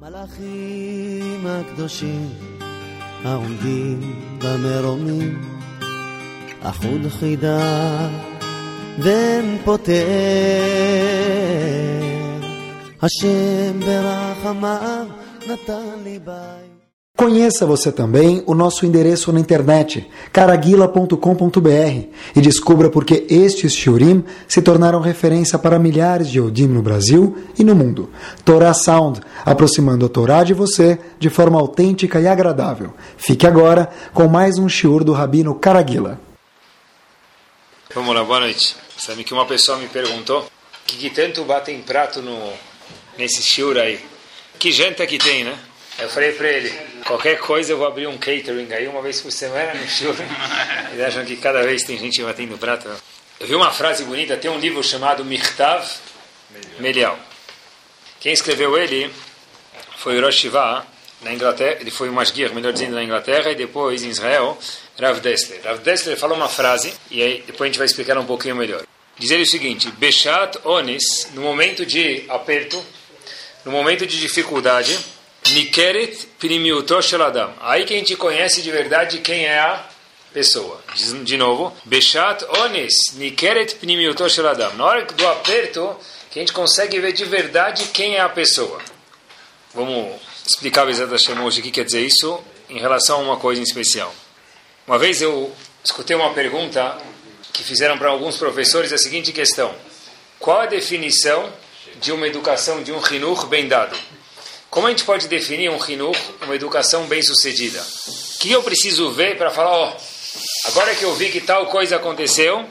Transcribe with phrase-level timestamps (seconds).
[0.00, 2.28] מלאכים הקדושים
[3.24, 4.00] העומדים
[4.38, 5.40] במרומים
[6.62, 8.08] אחוד חידה
[8.98, 10.06] ואין פותר
[13.02, 15.06] השם ברחמיו
[15.48, 16.79] נתן לי בית
[17.20, 24.24] Conheça você também o nosso endereço na internet, caraguila.com.br, e descubra por que estes shiurim
[24.48, 28.10] se tornaram referência para milhares de Yodim no Brasil e no mundo.
[28.42, 32.94] Torah Sound, aproximando a Torá de você de forma autêntica e agradável.
[33.18, 36.18] Fique agora com mais um shiur do Rabino Caraguila.
[37.94, 38.74] Vamos lá, boa noite.
[38.96, 40.50] Sabe que uma pessoa me perguntou
[40.86, 42.50] que, que tanto batem prato no,
[43.18, 44.00] nesse shiur aí.
[44.58, 45.58] Que janta que tem, né?
[46.00, 46.72] Eu falei para ele,
[47.06, 50.14] qualquer coisa eu vou abrir um catering aí uma vez por semana no show.
[50.92, 52.88] Eles acham que cada vez tem gente batendo prato.
[53.38, 55.86] Eu vi uma frase bonita, tem um livro chamado Mirtav
[56.78, 57.18] Melial.
[58.18, 59.10] Quem escreveu ele
[59.96, 60.44] foi o Rosh
[61.22, 64.58] na Inglaterra, ele foi o Masguir, melhor dizendo, na Inglaterra, e depois em Israel,
[64.98, 65.60] Rav Dessler.
[65.62, 68.82] Rav Dessler falou uma frase, e aí depois a gente vai explicar um pouquinho melhor.
[69.18, 72.82] Diz ele o seguinte, Beshat Onis, no momento de aperto,
[73.66, 74.98] no momento de dificuldade,
[75.48, 77.52] Nikeret Primiuto Sheladam.
[77.60, 79.84] Aí que a gente conhece de verdade quem é a
[80.32, 80.80] pessoa.
[81.24, 84.74] De, novo, Beshat Ones Nikeret Primiuto Sheladam.
[84.74, 85.96] Na hora do aperto,
[86.30, 88.80] que a gente consegue ver de verdade quem é a pessoa.
[89.74, 93.60] Vamos explicar o Hashem hoje o que quer dizer isso em relação a uma coisa
[93.60, 94.14] em especial.
[94.86, 95.52] Uma vez eu
[95.84, 96.96] escutei uma pergunta
[97.52, 99.74] que fizeram para alguns professores a seguinte questão:
[100.38, 101.52] Qual a definição
[102.00, 103.96] de uma educação de um rinur bem dado?
[104.70, 107.80] Como a gente pode definir um rinur, uma educação bem-sucedida?
[107.80, 109.96] O que eu preciso ver para falar, ó,
[110.66, 112.64] agora que eu vi que tal coisa aconteceu,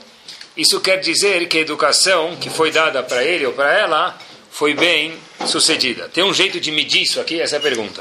[0.55, 4.17] isso quer dizer que a educação que foi dada para ele ou para ela
[4.49, 6.07] foi bem sucedida.
[6.07, 7.41] Tem um jeito de medir isso aqui?
[7.41, 7.99] Essa é a pergunta.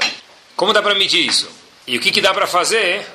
[0.55, 1.49] Como dá para medir isso?
[1.85, 3.05] E o que, que dá para fazer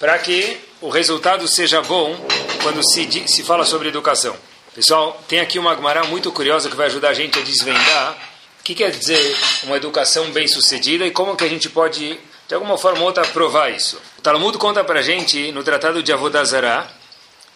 [0.00, 2.18] para que o resultado seja bom
[2.62, 4.34] quando se, se fala sobre educação?
[4.74, 8.35] Pessoal, tem aqui uma Agmará muito curiosa que vai ajudar a gente a desvendar
[8.66, 12.18] que quer dizer uma educação bem-sucedida e como que a gente pode,
[12.48, 13.96] de alguma forma ou outra, provar isso?
[14.18, 16.84] O Talmud conta para gente, no Tratado de Avodazara,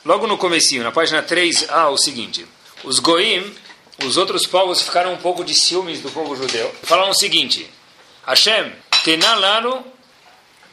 [0.04, 2.46] logo no comecinho, na página 3a, o seguinte.
[2.84, 3.52] Os Goim,
[4.04, 6.72] os outros povos, ficaram um pouco de ciúmes do povo judeu.
[6.84, 7.68] Falaram o seguinte,
[8.24, 8.72] Hashem,
[9.02, 9.84] tenalano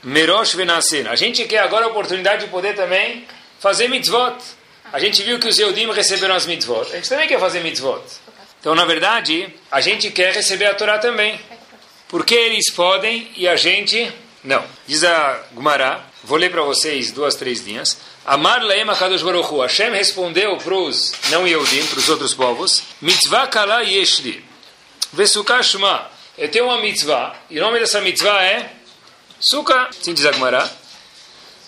[0.04, 1.08] merosh venasen.
[1.08, 3.26] A gente quer agora a oportunidade de poder também
[3.60, 4.36] fazer mitzvot.
[4.94, 6.92] A gente viu que os Eudim receberam as mitzvot.
[6.92, 8.04] A gente também quer fazer mitzvot.
[8.68, 11.40] Então, na verdade, a gente quer receber a Torá também.
[12.10, 14.12] Porque eles podem e a gente
[14.44, 14.62] não.
[14.86, 17.98] Diz a Gumará, vou ler para vocês duas, três linhas.
[18.26, 19.62] Amar Laema Kadosh Baruch Hu.
[19.62, 24.44] Hashem respondeu para os não Yehudim, para os outros povos, Mitzvah Kala Yeshli.
[25.14, 26.12] Vesukah Shema.
[26.38, 28.70] Eu tenho uma mitzvah, e o nome dessa mitzvah é
[29.40, 29.92] Sukkah.
[29.94, 30.70] Sim, diz a Gumará.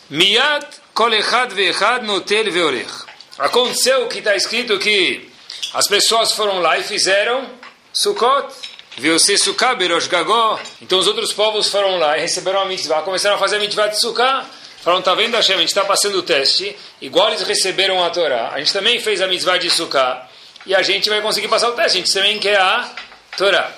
[0.09, 2.91] Miyad Kol Echad Ve'echad Notel Ve'orech.
[3.37, 5.28] Aconteceu que está escrito que
[5.73, 7.47] as pessoas foram lá e fizeram
[7.93, 8.47] Sukkot.
[8.97, 10.59] Viu-se Sukkah, Berosh Gagó.
[10.81, 13.87] Então os outros povos foram lá e receberam a mitzvah, começaram a fazer a mitzvah
[13.87, 14.45] de Sukkah.
[14.81, 18.49] Falaram, tá vendo Hashem, a gente está passando o teste, igual eles receberam a Torá.
[18.53, 20.27] A gente também fez a mitzvah de Sukkah
[20.65, 21.97] e a gente vai conseguir passar o teste.
[21.97, 22.89] A gente também quer a
[23.37, 23.71] Torá.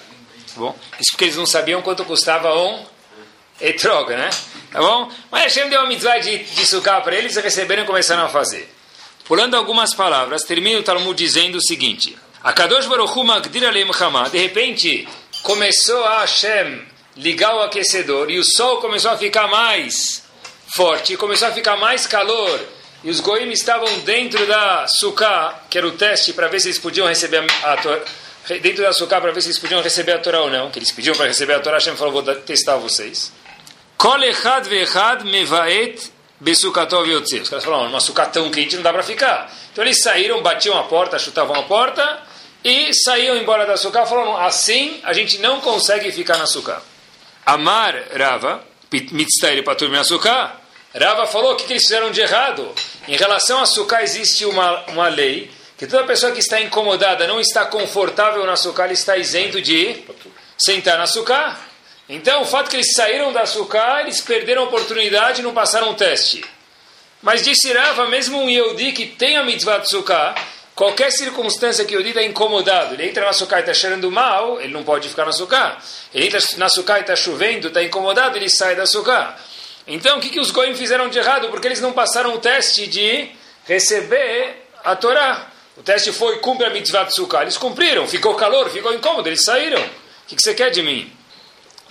[0.56, 2.86] Bom, isso porque eles não sabiam quanto custava um
[3.59, 4.30] etrog, né?
[4.72, 5.12] Tá bom?
[5.30, 8.81] Mas Hashem deu uma mitzvah de, de para eles e receberam e começaram a fazer.
[9.31, 12.18] Pulando algumas palavras, termina o Talmud dizendo o seguinte:
[14.30, 15.08] De repente,
[15.42, 16.81] começou a Hashem
[17.16, 20.22] ligar o aquecedor e o sol começou a ficar mais
[20.75, 22.59] forte, começou a ficar mais calor.
[23.06, 26.80] E os goim estavam dentro da sukkah, que era o teste para ver se eles
[26.80, 28.02] podiam receber a Torá.
[28.62, 30.70] Dentro da sukkah para ver se eles podiam receber a Torá ou não.
[30.70, 33.31] Que eles pediam para receber a Torá, Hashem falou: vou testar vocês.
[35.24, 37.40] Mevaet Besukatov Yotze.
[37.40, 39.50] Os caras falaram, uma sucá tão quente não dá para ficar.
[39.72, 42.24] Então eles saíram, batiam a porta, chutavam a porta
[42.63, 44.07] e saíam embora da sucá.
[44.07, 46.81] Falaram, assim a gente não consegue ficar na sucá.
[47.46, 48.64] Amar Rava,
[49.11, 50.02] mitztair para turma.
[50.99, 52.67] Rava falou o que, que eles fizeram de errado.
[53.08, 57.40] Em relação a sucá existe uma, uma lei que toda pessoa que está incomodada, não
[57.40, 60.03] está confortável na sucá, ele está isento de
[60.58, 61.59] sentar na sucá.
[62.11, 65.91] Então, o fato que eles saíram da Sukkah, eles perderam a oportunidade e não passaram
[65.91, 66.43] o teste.
[67.22, 70.35] Mas disse Rava, mesmo um Yehudi que tem a mitzvah de Sukkah,
[70.75, 74.59] qualquer circunstância que o Yehudi está incomodado, ele entra na Sukkah e está cheirando mal,
[74.59, 75.78] ele não pode ficar na Sukkah.
[76.13, 79.37] Ele entra na Sukkah e está chovendo, está incomodado, ele sai da Sukkah.
[79.87, 81.47] Então, o que, que os Goim fizeram de errado?
[81.47, 83.29] Porque eles não passaram o teste de
[83.64, 85.47] receber a Torá.
[85.78, 87.43] O teste foi, cumpre a mitzvah de Sukkah.
[87.43, 89.81] Eles cumpriram, ficou calor, ficou incômodo, eles saíram.
[89.81, 91.21] O que, que você quer de mim?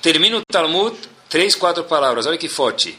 [0.03, 0.97] Termina o Talmud,
[1.29, 2.99] três, quatro palavras, olha que forte.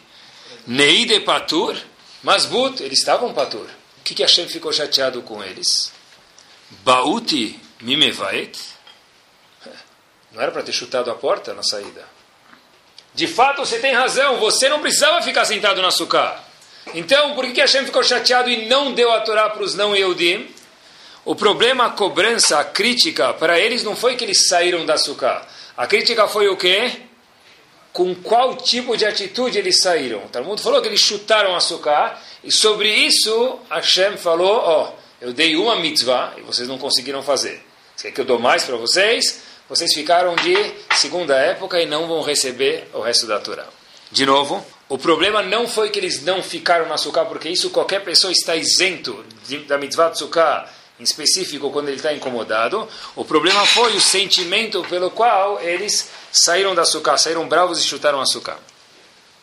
[0.67, 1.75] Neide patur,
[2.21, 3.67] masbut, eles estavam patur.
[3.99, 5.91] O que, que Hashem ficou chateado com eles?
[6.83, 8.57] Bauti mimevaet.
[10.31, 12.05] Não era para ter chutado a porta na saída.
[13.13, 16.41] De fato, você tem razão, você não precisava ficar sentado na sucá.
[16.93, 19.95] Então, por que, que Hashem ficou chateado e não deu a Torá para os não
[19.95, 20.47] Yehudim?
[21.25, 25.45] O problema, a cobrança, a crítica, para eles não foi que eles saíram da sucá.
[25.77, 26.91] A crítica foi o quê?
[27.93, 30.21] Com qual tipo de atitude eles saíram.
[30.31, 35.01] Todo mundo falou que eles chutaram a sucá, e sobre isso Hashem falou, ó, oh,
[35.21, 37.63] eu dei uma mitzvah e vocês não conseguiram fazer.
[37.95, 39.41] Você quer que eu dou mais para vocês?
[39.69, 40.55] Vocês ficaram de
[40.95, 43.65] segunda época e não vão receber o resto da Torá.
[44.11, 48.03] De novo, o problema não foi que eles não ficaram na sucá, porque isso qualquer
[48.03, 50.67] pessoa está isento de, da mitzvah de sucá,
[51.01, 52.87] em específico quando ele está incomodado.
[53.15, 58.21] O problema foi o sentimento pelo qual eles saíram da sucá, saíram bravos e chutaram
[58.21, 58.57] a sucá.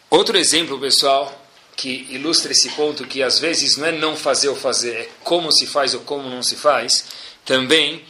[0.09, 1.45] Outro exemplo, pessoal,
[1.77, 5.51] que ilustra esse ponto, que às vezes não é não fazer ou fazer, é como
[5.53, 7.05] se faz ou como não se faz,
[7.45, 8.05] também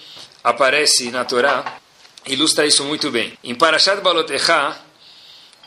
[0.45, 1.81] aparece na Torá,
[2.27, 3.33] ilustra isso muito bem.
[3.43, 4.79] Em Parashat Balotechá,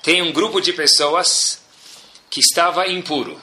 [0.04, 1.62] tem um grupo de pessoas
[2.30, 3.42] que estava impuro.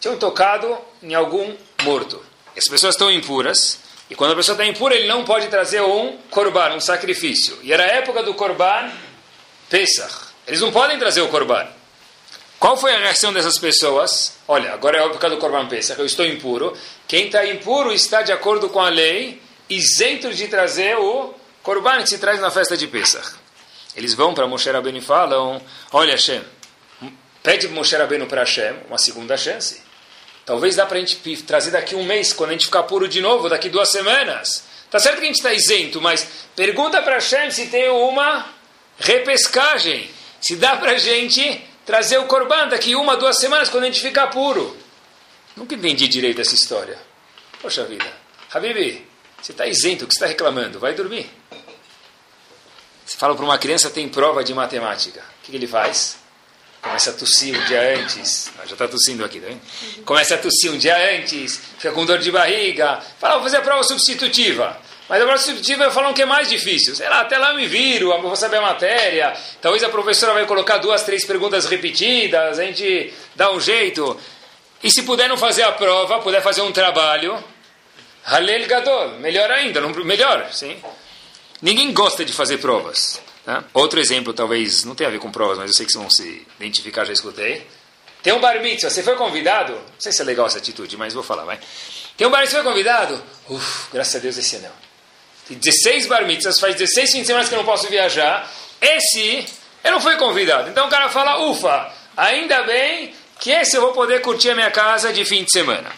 [0.00, 2.31] Tinham tocado em algum morto.
[2.56, 3.78] As pessoas estão impuras.
[4.10, 7.58] E quando a pessoa está impura, ele não pode trazer um korban, um sacrifício.
[7.62, 8.90] E era a época do korban
[9.70, 10.32] Pesach.
[10.46, 11.66] Eles não podem trazer o korban.
[12.58, 14.34] Qual foi a reação dessas pessoas?
[14.46, 16.76] Olha, agora é a época do korban Pesach, eu estou impuro.
[17.08, 22.08] Quem está impuro está de acordo com a lei, isento de trazer o korban que
[22.08, 23.34] se traz na festa de Pesach.
[23.96, 25.60] Eles vão para Moshe Rabbeinu e falam,
[25.90, 26.42] olha Hashem,
[27.42, 29.82] pede Moshe Rabbeinu para Hashem uma segunda chance.
[30.44, 33.20] Talvez dá para a gente trazer daqui um mês, quando a gente ficar puro de
[33.20, 34.64] novo, daqui duas semanas.
[34.90, 38.46] Tá certo que a gente está isento, mas pergunta para Hashem se tem uma
[38.98, 40.10] repescagem.
[40.40, 44.00] Se dá para a gente trazer o Corban daqui uma, duas semanas, quando a gente
[44.00, 44.76] ficar puro.
[45.56, 46.98] Nunca entendi direito essa história.
[47.60, 48.12] Poxa vida.
[48.52, 49.06] Habibi,
[49.40, 50.78] você está isento, o que você está reclamando?
[50.78, 51.30] Vai dormir.
[53.04, 55.20] Você fala para uma criança tem prova de matemática.
[55.20, 56.21] O que ele faz?
[56.82, 58.50] Começa a tossir um dia antes.
[58.58, 59.60] Ah, já está tossindo aqui, tá vendo?
[60.04, 63.00] Começa a tossir um dia antes, fica com dor de barriga.
[63.20, 64.76] Fala, vou fazer a prova substitutiva.
[65.08, 66.96] Mas a prova substitutiva falam que é mais difícil.
[66.96, 69.32] Sei lá, até lá eu me viro, eu vou saber a matéria.
[69.60, 74.18] Talvez a professora vai colocar duas, três perguntas repetidas, a gente dá um jeito.
[74.82, 77.42] E se puder não fazer a prova, puder fazer um trabalho,
[78.24, 80.76] Halel Gadol, melhor ainda, melhor, sim.
[81.60, 83.20] Ninguém gosta de fazer provas.
[83.44, 83.64] Tá?
[83.74, 86.10] Outro exemplo, talvez, não tem a ver com provas, mas eu sei que vocês vão
[86.10, 87.66] se identificar, já escutei.
[88.22, 89.72] Tem um bar mitzvah, você foi convidado?
[89.72, 91.58] Não sei se é legal essa atitude, mas vou falar, vai.
[92.16, 93.22] Tem um bar mitzvah, foi convidado?
[93.48, 94.70] Uf, graças a Deus esse não.
[95.48, 98.48] Tem 16 bar mitzvahs, faz 16 fins de semana que eu não posso viajar.
[98.80, 99.44] Esse,
[99.82, 100.70] eu não fui convidado.
[100.70, 104.70] Então o cara fala, ufa, ainda bem que esse eu vou poder curtir a minha
[104.70, 105.90] casa de fim de semana.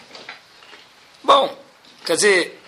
[1.22, 1.54] Bom,
[2.06, 2.60] quer dizer,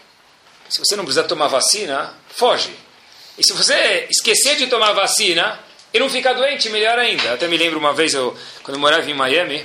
[0.69, 2.86] se você não precisa tomar vacina, foge.
[3.39, 5.59] E se você esquecer de tomar vacina
[5.93, 7.35] e não ficar doente, melhor ainda.
[7.35, 9.65] Até me lembro uma vez, eu, quando eu morava em Miami,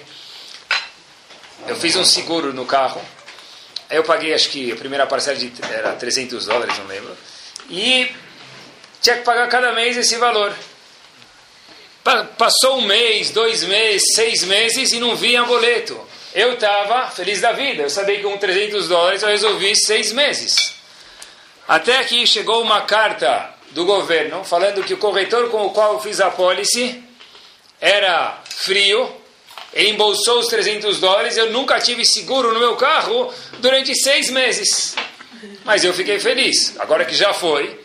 [1.67, 3.01] eu fiz um seguro no carro.
[3.89, 7.15] Aí eu paguei, acho que a primeira parcela de, era 300 dólares, não lembro.
[7.69, 8.11] E
[9.01, 10.53] tinha que pagar cada mês esse valor.
[12.37, 15.99] Passou um mês, dois meses, seis meses e não vinha boleto.
[16.33, 17.83] Eu estava feliz da vida.
[17.83, 20.73] Eu sabia que com 300 dólares eu resolvi seis meses.
[21.67, 25.99] Até que chegou uma carta do governo falando que o corretor com o qual eu
[25.99, 27.03] fiz a pólice
[27.79, 29.09] era frio,
[29.73, 34.95] ele embolsou os 300 dólares, eu nunca tive seguro no meu carro durante seis meses.
[35.63, 37.79] Mas eu fiquei feliz, agora que já foi,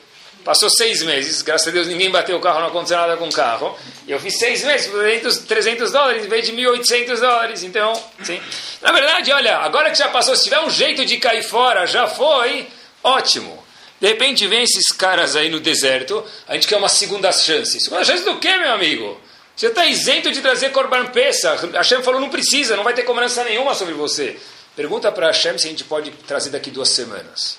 [0.45, 3.33] passou seis meses, graças a Deus ninguém bateu o carro, não aconteceu nada com o
[3.33, 7.93] carro, eu fiz seis meses por 300, 300 dólares em vez de 1.800 dólares, então,
[8.23, 8.41] sim.
[8.83, 12.07] Na verdade, olha, agora que já passou, se tiver um jeito de cair fora, já
[12.07, 12.67] foi,
[13.03, 13.66] ótimo.
[14.07, 17.81] De repente vem esses caras aí no deserto, a gente quer uma segunda chance.
[17.81, 19.21] Segunda chance do quê, meu amigo?
[19.57, 21.67] Você está isento de trazer Corban Pesach.
[21.73, 24.39] Hashem falou, não precisa, não vai ter cobrança nenhuma sobre você.
[24.77, 27.59] Pergunta para Hashem se a gente pode trazer daqui duas semanas.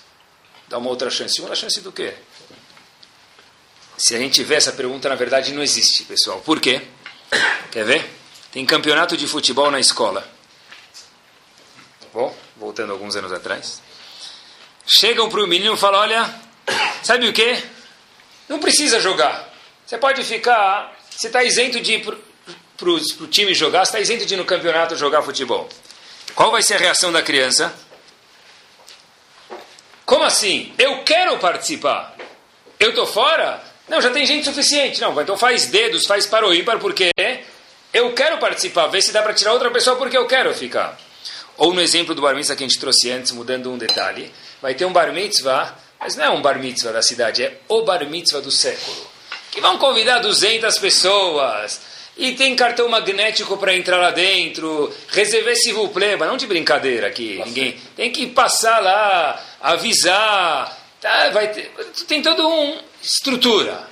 [0.70, 1.36] Dá uma outra chance.
[1.36, 2.14] Segunda chance do quê?
[3.98, 6.40] Se a gente tiver essa pergunta, na verdade não existe, pessoal.
[6.40, 6.82] Por quê?
[7.72, 8.10] Quer ver?
[8.54, 10.22] Tem campeonato de futebol na escola.
[12.00, 12.34] Tá bom?
[12.56, 13.86] Voltando alguns anos atrás
[14.88, 16.34] chegam para o menino e falam: Olha,
[17.04, 17.62] sabe o que?
[18.48, 19.54] Não precisa jogar.
[19.86, 20.98] Você pode ficar.
[21.10, 24.46] Você está isento de ir para o time jogar, você está isento de ir no
[24.46, 25.68] campeonato jogar futebol.
[26.34, 27.74] Qual vai ser a reação da criança?
[30.06, 30.74] Como assim?
[30.78, 32.16] Eu quero participar.
[32.80, 33.64] Eu estou fora?
[33.90, 35.02] Não, já tem gente suficiente.
[35.02, 37.10] Não, então faz dedos, faz para o ímpar, porque
[37.94, 40.98] eu quero participar, ver se dá para tirar outra pessoa porque eu quero ficar.
[41.58, 44.74] Ou no exemplo do bar mitzvah que a gente trouxe antes, mudando um detalhe, vai
[44.74, 48.06] ter um bar mitzvah, mas não é um bar mitzvah da cidade, é o bar
[48.10, 49.08] mitzvah do século.
[49.52, 51.80] Que vão convidar 200 pessoas,
[52.18, 56.48] e tem cartão magnético para entrar lá dentro, reserver se vous plaît, mas não de
[56.48, 57.78] brincadeira aqui, ninguém.
[57.96, 61.72] Tem que passar lá, avisar, tá, vai ter,
[62.08, 63.88] tem toda uma estrutura.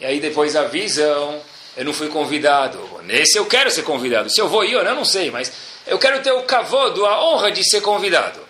[0.00, 1.40] E aí depois avisam,
[1.76, 2.78] eu não fui convidado.
[3.04, 4.28] Nesse eu quero ser convidado.
[4.28, 5.52] Se eu vou ir, eu não sei, mas
[5.86, 8.40] eu quero ter o cavodo, a honra de ser convidado.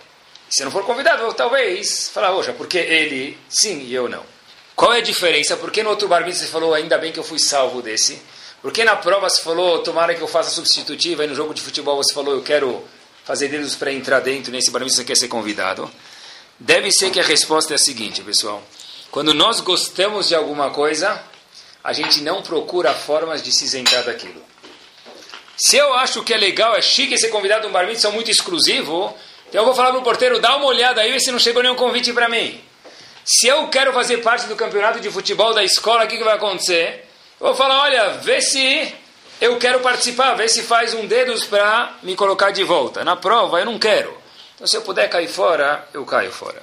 [0.49, 4.23] Se não for convidado, talvez falar, hoje, porque ele sim e eu não.
[4.75, 5.55] Qual é a diferença?
[5.57, 8.21] Por que no outro bar você falou, ainda bem que eu fui salvo desse?
[8.61, 11.61] Por que na prova você falou, tomara que eu faça substitutiva, e no jogo de
[11.61, 12.83] futebol você falou, eu quero
[13.23, 15.89] fazer dedos para entrar dentro, nesse bar você quer ser convidado?
[16.59, 18.63] Deve ser que a resposta é a seguinte, pessoal.
[19.11, 21.21] Quando nós gostamos de alguma coisa,
[21.83, 24.43] a gente não procura formas de se isentar daquilo.
[25.57, 28.29] Se eu acho que é legal, é chique ser convidado a um bar mitzvah muito
[28.29, 29.15] exclusivo,
[29.47, 31.75] então eu vou falar para o porteiro, dá uma olhada aí se não chegou nenhum
[31.75, 32.61] convite para mim.
[33.23, 36.35] Se eu quero fazer parte do campeonato de futebol da escola, o que, que vai
[36.35, 37.07] acontecer?
[37.39, 38.93] Eu vou falar, olha, vê se
[39.41, 43.03] eu quero participar, vê se faz um dedos para me colocar de volta.
[43.03, 44.15] Na prova, eu não quero.
[44.55, 46.61] Então, se eu puder cair fora, eu caio fora.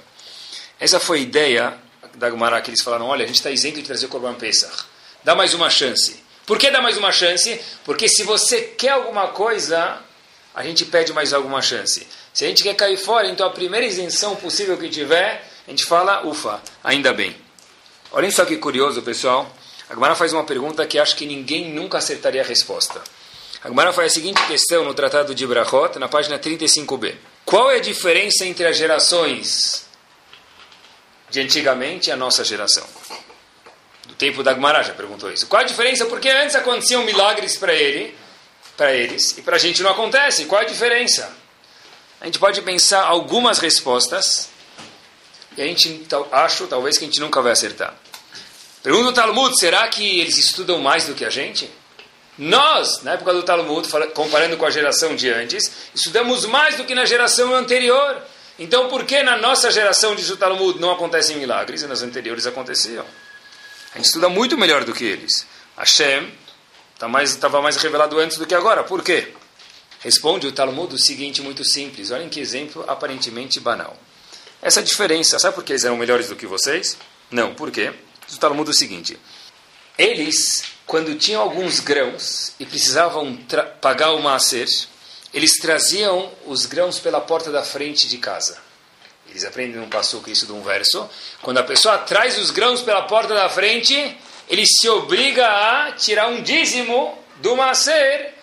[0.79, 1.75] Essa foi a ideia
[2.15, 4.85] da Gemara que eles falaram, olha, a gente está isento de trazer o Corban Pesach.
[5.23, 6.23] Dá mais uma chance.
[6.47, 7.61] Por que dá mais uma chance?
[7.85, 9.99] Porque se você quer alguma coisa,
[10.55, 12.07] a gente pede mais alguma chance.
[12.33, 15.85] Se a gente quer cair fora, então a primeira isenção possível que tiver, a gente
[15.85, 17.37] fala, ufa, ainda bem.
[18.11, 19.55] Olhem só que curioso, pessoal.
[19.89, 23.03] A Gemara faz uma pergunta que acho que ninguém nunca acertaria a resposta.
[23.63, 27.15] A Gemara faz a seguinte questão no Tratado de Brachot, na página 35b.
[27.45, 29.87] Qual é a diferença entre as gerações
[31.31, 32.87] de antigamente e a nossa geração?
[34.07, 35.47] do tempo da Gemara já perguntou isso.
[35.47, 36.05] Qual a diferença?
[36.07, 38.15] Porque antes aconteciam milagres para ele,
[38.77, 40.45] para eles, e para a gente não acontece.
[40.45, 41.42] Qual a diferença?
[42.23, 44.49] A gente pode pensar algumas respostas,
[45.57, 47.97] e a gente acho talvez que a gente nunca vai acertar.
[48.81, 51.69] Pergunta o Talmud, será que eles estudam mais do que a gente?
[52.39, 56.95] Nós, na época do Talmud, comparando com a geração de antes, estudamos mais do que
[56.95, 58.23] na geração anterior.
[58.57, 62.47] Então, por que na nossa geração, diz o Talmud, não acontecem milagres e nas anteriores
[62.47, 63.05] aconteciam?
[63.95, 65.45] A gente estuda muito melhor do que eles.
[65.77, 66.33] Hashem
[66.95, 68.85] estava tá mais, mais revelado antes do que agora.
[68.85, 69.35] Por quê?
[70.03, 72.11] Responde o Talmud o seguinte, muito simples.
[72.11, 73.97] Olhem que exemplo aparentemente banal.
[74.61, 76.97] Essa diferença, sabe por que eles eram melhores do que vocês?
[77.31, 77.93] Não, por quê?
[78.33, 79.19] O Talmud o seguinte.
[79.97, 83.37] Eles, quando tinham alguns grãos e precisavam
[83.81, 84.69] pagar o maaser,
[85.33, 88.59] eles traziam os grãos pela porta da frente de casa.
[89.31, 91.09] Eles aprendem um passo isso de um verso.
[91.41, 94.17] Quando a pessoa traz os grãos pela porta da frente,
[94.49, 98.42] ele se obriga a tirar um dízimo do macer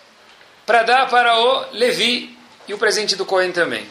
[0.70, 3.84] para dar para o Levi e o presente do Cohen também.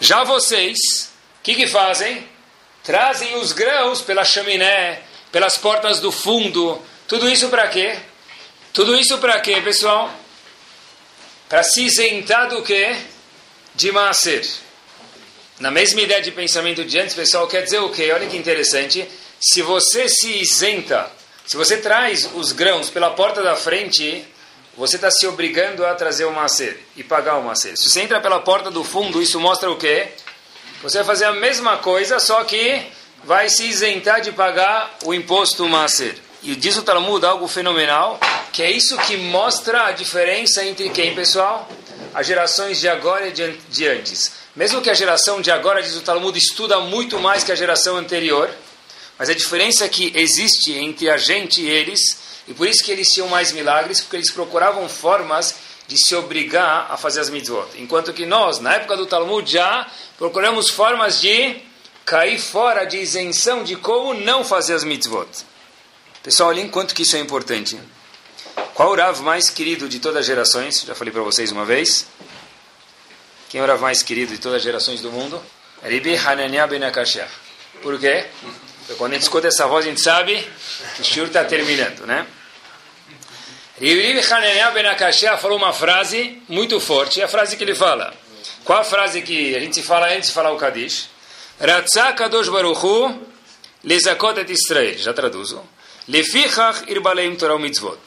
[0.00, 2.26] Já vocês, o que, que fazem?
[2.82, 6.82] Trazem os grãos pela chaminé, pelas portas do fundo.
[7.06, 7.96] Tudo isso para quê?
[8.72, 10.12] Tudo isso para quê, pessoal?
[11.48, 12.96] Para se isentar do quê?
[13.72, 14.44] De macer.
[15.60, 18.10] Na mesma ideia de pensamento de antes, pessoal, quer dizer o quê?
[18.10, 19.08] Olha que interessante.
[19.40, 21.08] Se você se isenta,
[21.46, 24.31] se você traz os grãos pela porta da frente,
[24.76, 27.76] você está se obrigando a trazer o macer e pagar o macer.
[27.76, 30.08] Se você entra pela porta do fundo, isso mostra o quê?
[30.82, 32.82] Você vai fazer a mesma coisa, só que
[33.24, 36.16] vai se isentar de pagar o imposto macer.
[36.42, 38.18] E diz o Talmud algo fenomenal,
[38.52, 41.68] que é isso que mostra a diferença entre quem, pessoal?
[42.12, 44.32] As gerações de agora e de antes.
[44.56, 47.96] Mesmo que a geração de agora, diz o Talmud, estuda muito mais que a geração
[47.96, 48.50] anterior,
[49.18, 53.08] mas a diferença que existe entre a gente e eles, e por isso que eles
[53.08, 55.54] tinham mais milagres, porque eles procuravam formas
[55.86, 57.68] de se obrigar a fazer as mitzvot.
[57.76, 61.56] Enquanto que nós, na época do Talmud, já procuramos formas de
[62.04, 65.28] cair fora de isenção de como não fazer as mitzvot.
[66.22, 67.78] Pessoal, olhem quanto que isso é importante.
[68.74, 70.82] Qual o Rav mais querido de todas as gerações?
[70.82, 72.06] Já falei para vocês uma vez.
[73.48, 75.42] Quem era o mais querido de todas as gerações do mundo?
[75.82, 76.80] Ribi Hananiah Ben.
[77.82, 78.26] Por quê?
[78.82, 80.36] Porque quando a gente escuta essa voz, a gente sabe
[80.96, 82.26] que o Shur está terminando, né?
[83.80, 87.20] Ribi Hananiah Ben Akashah falou uma frase muito forte.
[87.20, 88.12] É a frase que ele fala.
[88.64, 91.08] Qual a frase que a gente fala antes de falar o Kadish?
[91.60, 93.20] Ratzah Kadosh Baruchu
[93.84, 94.98] Lezakot et Israel.
[94.98, 95.62] Já traduzo.
[96.08, 98.00] Lefichach irbaleim Torah mitzvot.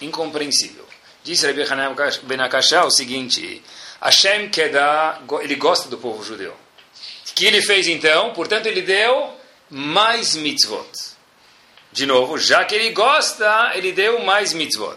[0.00, 0.86] Incompreensível.
[1.24, 3.62] Diz Rabbi Hanan Ben Akashah o seguinte...
[4.00, 6.52] Hashem quer dar, ele gosta do povo judeu.
[6.52, 8.32] O que ele fez então?
[8.32, 9.37] Portanto, ele deu
[9.70, 10.88] mais mitzvot.
[11.92, 14.96] De novo, já que ele gosta, ele deu mais mitzvot.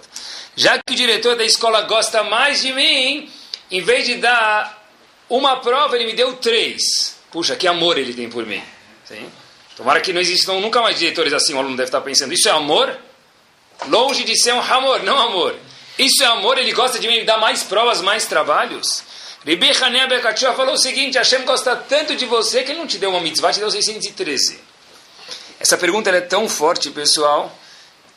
[0.56, 3.32] Já que o diretor da escola gosta mais de mim,
[3.70, 4.86] em vez de dar
[5.30, 7.16] uma prova, ele me deu três.
[7.32, 8.62] Puxa, que amor ele tem por mim.
[9.06, 9.32] Sim?
[9.78, 12.51] Tomara que não existam nunca mais diretores assim, o aluno deve estar pensando, isso é
[12.51, 12.96] amor?
[13.88, 15.56] Longe de ser um amor, não amor.
[15.98, 19.04] Isso é amor, ele gosta de mim, ele dá mais provas, mais trabalhos.
[19.43, 23.00] Ribi Hanea Bekachua falou o seguinte, Hashem gosta tanto de você que ele não te
[23.00, 24.60] deu uma mitzvah, te deu 613.
[25.60, 27.51] Essa pergunta é tão forte, pessoal.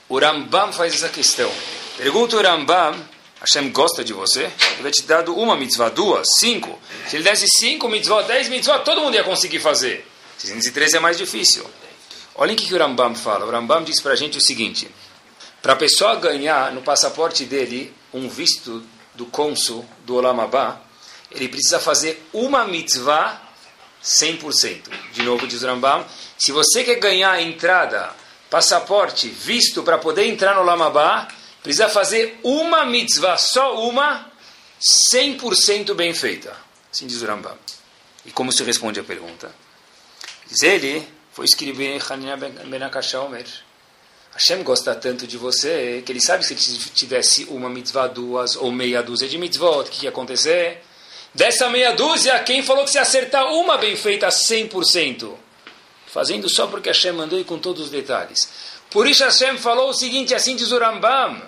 [0.07, 1.50] O Rambam faz essa questão.
[1.97, 2.95] Pergunta o Rambam,
[3.40, 4.43] Hashem gosta de você?
[4.43, 6.78] Ele vai te dar uma mitzvah, duas, cinco.
[7.09, 10.07] Se ele desse cinco mitzvah, dez mitzvah, todo mundo ia conseguir fazer.
[10.37, 11.64] 613 é mais difícil.
[12.35, 13.47] Olhem o que o Rambam fala.
[13.47, 14.90] O Rambam diz para a gente o seguinte:
[15.62, 18.83] para a pessoa ganhar no passaporte dele um visto
[19.14, 20.81] do cônsul do Olamabá,
[21.35, 23.41] ele precisa fazer uma mitzvah
[24.03, 24.83] 100%.
[25.12, 26.05] De novo, diz Rambam,
[26.38, 28.12] se você quer ganhar entrada,
[28.50, 31.29] passaporte, visto para poder entrar no Lamabá,
[31.62, 34.31] precisa fazer uma mitzvah, só uma,
[35.12, 36.55] 100% bem feita.
[36.93, 37.57] Assim diz o Rambam.
[38.26, 39.55] E como se responde a pergunta?
[40.47, 43.47] Diz ele, foi escrever Hanina Ben Akashomer.
[44.33, 48.57] Hashem gosta tanto de você que ele sabe que se te desse uma mitzvah, duas
[48.57, 50.83] ou meia dúzia de mitzvot, o que ia acontecer?
[51.35, 55.35] Dessa meia dúzia, quem falou que se acertar uma bem feita 100%?
[56.07, 58.49] Fazendo só porque Hashem mandou e com todos os detalhes.
[58.88, 61.43] Por isso Hashem falou o seguinte, assim diz o Rambam,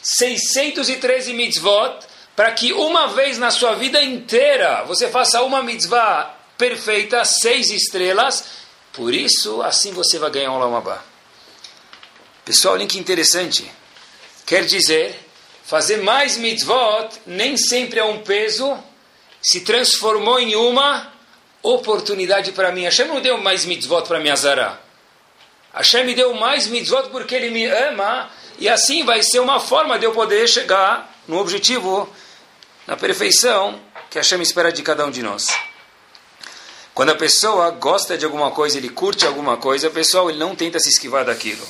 [0.00, 2.06] 613 mitzvot,
[2.36, 8.44] para que uma vez na sua vida inteira você faça uma mitzvah perfeita, seis estrelas,
[8.92, 11.02] por isso assim você vai ganhar um Lamabá.
[12.44, 13.68] Pessoal, olhem que interessante.
[14.46, 15.18] Quer dizer,
[15.64, 18.78] fazer mais mitzvot nem sempre é um peso
[19.42, 21.12] se transformou em uma
[21.62, 22.84] oportunidade para mim.
[22.84, 24.80] Hashem não deu mais mitzvot para me azarar.
[25.74, 29.98] Hashem me deu mais mitzvot porque Ele me ama e assim vai ser uma forma
[29.98, 32.08] de eu poder chegar no objetivo,
[32.86, 35.46] na perfeição que Hashem espera de cada um de nós.
[36.94, 40.78] Quando a pessoa gosta de alguma coisa, ele curte alguma coisa, pessoal, ele não tenta
[40.78, 41.66] se esquivar daquilo.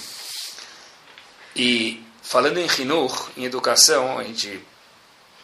[1.54, 4.60] E falando em Hinur, em educação, a gente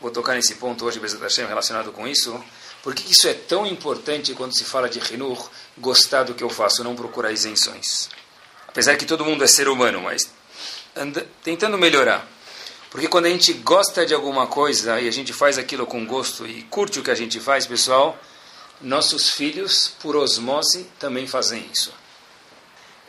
[0.01, 2.43] Vou tocar nesse ponto hoje, Bezat Hashem, relacionado com isso.
[2.83, 6.85] Porque isso é tão importante quando se fala de Hinur, gostar do que eu faço,
[6.85, 8.09] não procurar isenções.
[8.69, 10.31] Apesar que todo mundo é ser humano, mas
[10.95, 12.27] anda, tentando melhorar.
[12.91, 16.47] Porque quando a gente gosta de alguma coisa e a gente faz aquilo com gosto
[16.47, 18.17] e curte o que a gente faz, pessoal,
[18.81, 21.93] nossos filhos, por osmose, também fazem isso.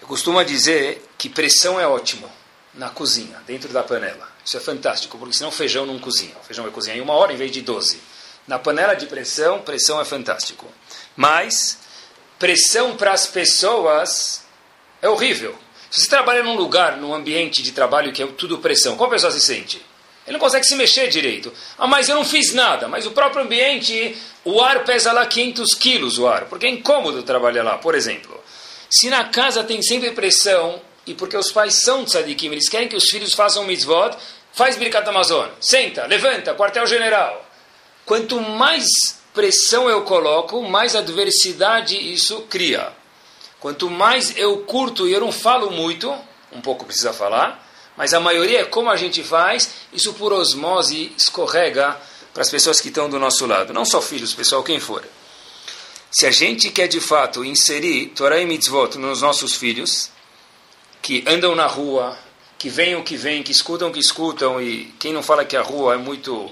[0.01, 2.29] Eu costumo dizer que pressão é ótimo
[2.73, 4.27] na cozinha, dentro da panela.
[4.49, 6.35] Isso é fantástico, porque senão feijão não cozinha.
[6.41, 8.01] O feijão vai cozinhar em uma hora em vez de 12.
[8.47, 10.65] Na panela de pressão, pressão é fantástico.
[11.15, 11.77] Mas,
[12.39, 14.43] pressão para as pessoas
[15.03, 15.55] é horrível.
[15.91, 19.31] Se você trabalha num lugar, num ambiente de trabalho que é tudo pressão, qual pessoa
[19.31, 19.85] se sente?
[20.25, 21.53] Ele não consegue se mexer direito.
[21.77, 22.87] Ah, mas eu não fiz nada.
[22.87, 26.45] Mas o próprio ambiente, o ar pesa lá 500 quilos, o ar.
[26.45, 28.43] Porque é incômodo trabalhar lá, por exemplo.
[28.89, 32.95] Se na casa tem sempre pressão, e porque os pais são tzadikim, eles querem que
[32.95, 34.15] os filhos façam mitzvot,
[34.53, 35.49] Faz Birkat Amazon.
[35.59, 37.45] Senta, levanta, quartel-general.
[38.05, 38.87] Quanto mais
[39.33, 42.91] pressão eu coloco, mais adversidade isso cria.
[43.59, 46.13] Quanto mais eu curto e eu não falo muito,
[46.51, 51.13] um pouco precisa falar, mas a maioria é como a gente faz, isso por osmose
[51.17, 51.97] escorrega
[52.33, 53.73] para as pessoas que estão do nosso lado.
[53.73, 55.03] Não só filhos, pessoal, quem for.
[56.09, 60.09] Se a gente quer de fato inserir Torah e Mitzvot nos nossos filhos,
[61.01, 62.17] que andam na rua,
[62.59, 65.55] que vem o que vem, que escutam o que escutam, e quem não fala que
[65.55, 66.51] a rua é muito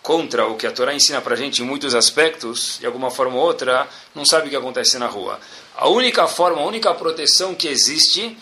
[0.00, 3.36] contra o que a Torá ensina para a gente em muitos aspectos, de alguma forma
[3.36, 5.38] ou outra, não sabe o que acontece na rua.
[5.76, 8.38] A única forma, a única proteção que existe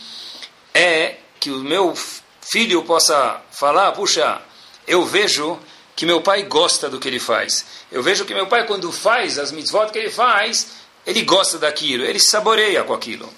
[0.75, 1.97] é que o meu
[2.43, 4.41] filho possa falar, puxa,
[4.87, 5.59] eu vejo
[5.97, 7.65] que meu pai gosta do que ele faz.
[7.91, 10.69] Eu vejo que meu pai, quando faz as mitzvot que ele faz,
[11.07, 13.29] ele gosta daquilo, ele saboreia com aquilo.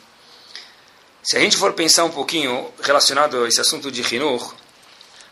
[1.22, 4.54] Se a gente for pensar um pouquinho relacionado a esse assunto de Hinur,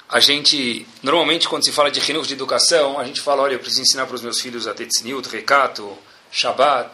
[0.06, 3.58] a gente, normalmente quando se fala de Hinur de educação, a gente fala, olha, eu
[3.58, 5.96] preciso ensinar para os meus filhos a Tetzniut, Recato,
[6.30, 6.90] Shabbat,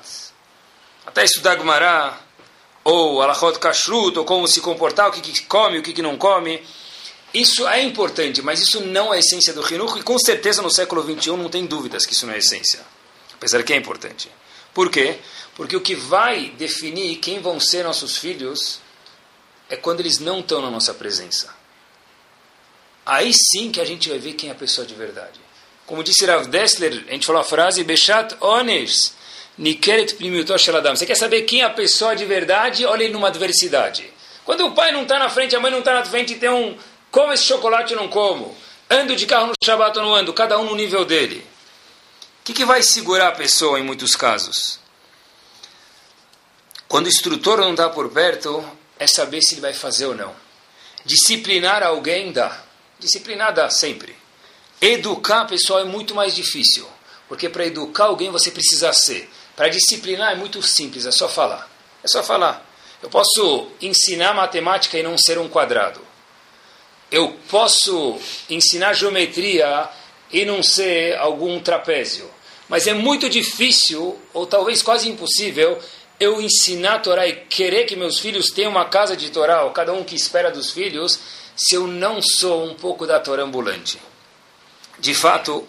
[1.04, 2.20] até estudar Gumará,
[2.85, 6.16] ou Alachot Kashrut, ou como se comportar, o que, que come, o que, que não
[6.16, 6.62] come.
[7.33, 10.70] Isso é importante, mas isso não é a essência do Hinur, e com certeza no
[10.70, 12.80] século XXI não tem dúvidas que isso não é a essência,
[13.35, 14.30] apesar que é importante.
[14.72, 15.18] Por quê?
[15.57, 18.84] Porque o que vai definir quem vão ser nossos filhos
[19.68, 21.55] é quando eles não estão na nossa presença.
[23.07, 25.40] Aí sim que a gente vai ver quem é a pessoa de verdade.
[25.87, 29.14] Como disse Rav Dessler, a gente falou a frase Beshat Ones,
[29.59, 30.16] Nikeret
[30.59, 30.96] Sheladam.
[30.96, 32.87] Você quer saber quem é a pessoa de verdade?
[32.87, 34.11] Olha ele numa adversidade.
[34.44, 36.77] Quando o pai não está na frente, a mãe não está na frente, tem um.
[37.11, 38.57] Como esse chocolate eu não como?
[38.90, 40.33] Ando de carro no Shabat ou não ando?
[40.33, 41.46] Cada um no nível dele.
[42.40, 44.79] O que, que vai segurar a pessoa em muitos casos?
[46.88, 48.64] Quando o instrutor não está por perto,
[48.98, 50.35] é saber se ele vai fazer ou não.
[51.04, 52.62] Disciplinar alguém dá.
[52.98, 54.16] Disciplinar dá sempre.
[54.80, 56.88] Educar, pessoal, é muito mais difícil.
[57.28, 59.30] Porque para educar alguém você precisa ser.
[59.57, 61.70] Para disciplinar é muito simples, é só falar.
[62.02, 62.64] É só falar.
[63.02, 66.00] Eu posso ensinar matemática e não ser um quadrado.
[67.11, 69.88] Eu posso ensinar geometria
[70.33, 72.28] e não ser algum trapézio.
[72.68, 75.78] Mas é muito difícil, ou talvez quase impossível,
[76.18, 79.70] eu ensinar a Torá e querer que meus filhos tenham uma casa de Torá, ou
[79.70, 81.18] cada um que espera dos filhos,
[81.57, 83.98] se eu não sou um pouco da Torá ambulante.
[84.98, 85.66] De fato,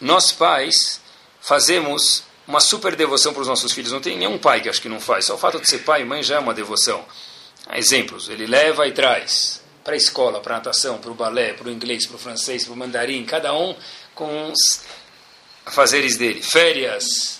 [0.00, 1.00] nós pais
[1.40, 3.92] fazemos uma super devoção para os nossos filhos.
[3.92, 5.26] Não tem nenhum pai que acho que não faz.
[5.26, 7.04] Só o fato de ser pai e mãe já é uma devoção.
[7.74, 8.28] Exemplos.
[8.28, 11.70] Ele leva e traz para a escola, para a natação, para o balé, para o
[11.70, 13.74] inglês, para o francês, para o mandarim, cada um
[14.14, 14.82] com os
[15.64, 16.42] afazeres dele.
[16.42, 17.39] Férias,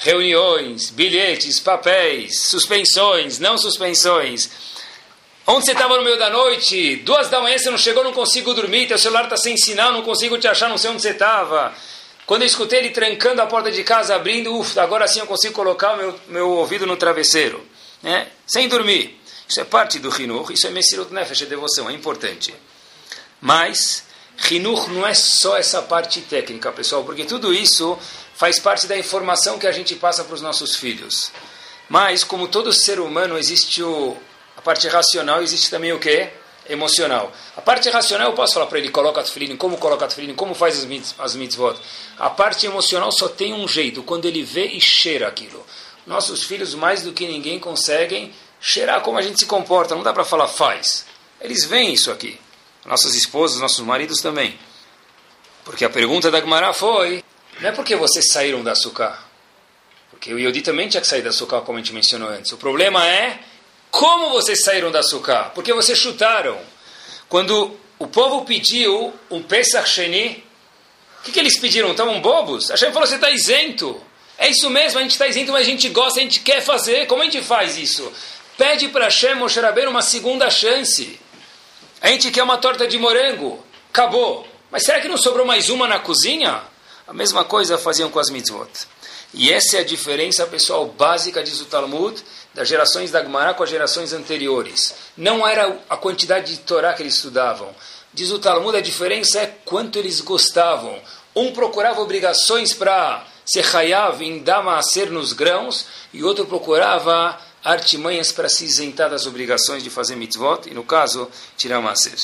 [0.00, 4.50] reuniões, bilhetes, papéis, suspensões, não suspensões.
[5.46, 6.96] Onde você estava no meio da noite?
[6.96, 10.02] Duas da manhã você não chegou, não consigo dormir, teu celular está sem sinal, não
[10.02, 11.74] consigo te achar, não sei onde você estava.
[12.24, 15.52] Quando eu escutei ele trancando a porta de casa, abrindo, ufa, agora sim eu consigo
[15.52, 17.62] colocar meu, meu ouvido no travesseiro.
[18.02, 18.28] Né?
[18.46, 19.20] Sem dormir.
[19.46, 22.54] Isso é parte do Hinur, isso é Messirut Nefesh, é devoção, é importante.
[23.40, 24.04] Mas,
[24.50, 27.98] Hinur não é só essa parte técnica, pessoal, porque tudo isso
[28.40, 31.30] faz parte da informação que a gente passa para os nossos filhos.
[31.90, 34.16] Mas, como todo ser humano, existe o,
[34.56, 36.30] a parte racional, existe também o quê?
[36.66, 37.30] emocional.
[37.56, 40.78] A parte racional eu posso falar para ele, coloca tefilim, como coloca tefilim, como faz
[40.78, 41.76] as, mit as mitzvot.
[42.16, 45.66] A parte emocional só tem um jeito, quando ele vê e cheira aquilo.
[46.06, 49.94] Nossos filhos, mais do que ninguém, conseguem cheirar como a gente se comporta.
[49.94, 51.04] Não dá para falar faz.
[51.40, 52.40] Eles veem isso aqui.
[52.86, 54.58] Nossas esposas, nossos maridos também.
[55.64, 57.19] Porque a pergunta da Gemara foi,
[57.60, 59.22] não é porque vocês saíram da açúcar.
[60.10, 62.52] Porque o Yodi também tinha que sair da açúcar, como a gente mencionou antes.
[62.52, 63.38] O problema é
[63.90, 65.50] como vocês saíram da açúcar?
[65.54, 66.58] Porque vocês chutaram.
[67.28, 70.44] Quando o povo pediu um Pesach Sheni,
[71.20, 71.90] o que, que eles pediram?
[71.90, 72.70] Estavam bobos?
[72.70, 74.00] Hashem falou, você está isento.
[74.38, 77.06] É isso mesmo, a gente está isento, mas a gente gosta, a gente quer fazer.
[77.06, 78.10] Como a gente faz isso?
[78.56, 81.20] Pede para Hashem, Moshe Rabbeinu, uma segunda chance.
[82.00, 83.62] A gente quer uma torta de morango.
[83.90, 84.48] Acabou.
[84.70, 86.62] Mas será que não sobrou mais uma na cozinha?
[87.10, 88.70] A mesma coisa faziam com as mitzvot.
[89.34, 92.22] E essa é a diferença, pessoal, básica, diz o Talmud,
[92.54, 94.94] das gerações da Gemara com as gerações anteriores.
[95.16, 97.74] Não era a quantidade de Torá que eles estudavam.
[98.14, 101.02] Diz o Talmud, a diferença é quanto eles gostavam.
[101.34, 104.62] Um procurava obrigações para ser hayav em dar
[105.10, 110.74] nos grãos, e outro procurava artimanhas para se isentar das obrigações de fazer mitzvot, e
[110.74, 112.20] no caso, tirar maser.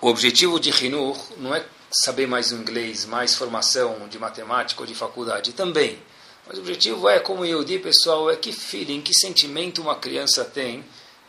[0.00, 4.94] O objetivo de Hinur não é saber mais inglês, mais formação de matemática ou de
[4.94, 5.98] faculdade, também.
[6.46, 10.44] Mas o objetivo é, como eu disse, pessoal, é que feeling, que sentimento uma criança
[10.44, 10.84] tem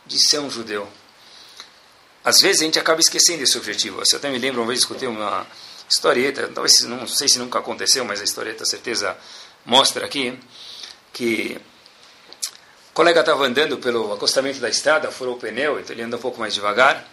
[0.06, 0.88] de ser um judeu.
[2.24, 3.98] Às vezes a gente acaba esquecendo esse objetivo.
[3.98, 5.46] Você até me lembra, uma vez escutei uma
[5.88, 9.16] historieta, talvez não sei se nunca aconteceu, mas a historieta certeza
[9.64, 10.38] mostra aqui,
[11.12, 11.58] que
[12.90, 16.20] o colega estava andando pelo acostamento da estrada, furou o pneu, então ele anda um
[16.20, 17.06] pouco mais devagar.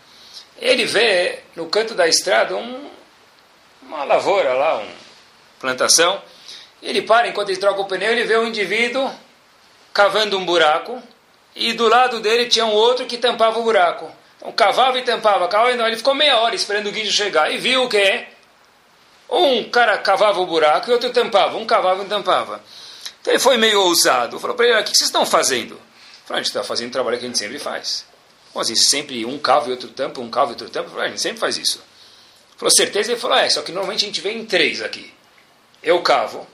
[0.60, 2.89] Ele vê no canto da estrada um,
[3.88, 4.91] uma lavoura lá, uma
[5.60, 6.21] plantação.
[6.82, 9.10] Ele para, enquanto ele troca o pneu, ele vê um indivíduo
[9.93, 11.02] cavando um buraco
[11.56, 14.12] e do lado dele tinha um outro que tampava o buraco.
[14.38, 15.88] Então cavava e tampava, cavava e não.
[15.88, 18.28] Ele ficou meia hora esperando o guincho chegar e viu o quê?
[19.30, 21.58] Um cara cavava o buraco e outro tampava.
[21.58, 22.62] Um cavava e tampava.
[23.21, 24.39] Então ele foi meio ousado.
[24.39, 25.82] Falou para ele, o que vocês estão fazendo?
[26.26, 28.06] Falou, a gente está fazendo o trabalho que a gente sempre faz.
[28.54, 30.89] Bom, assim, sempre um cava e outro tampa, um cava e outro tampa.
[30.89, 31.82] Falou, a gente sempre faz isso.
[32.58, 33.12] Falou, certeza?
[33.12, 35.13] Ele falou, é, só que normalmente a gente vem em três aqui.
[35.82, 36.48] Eu cavo,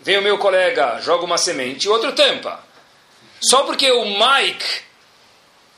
[0.00, 2.60] Vem o meu colega, joga uma semente, e outro tampa.
[3.40, 4.82] Só porque o Mike,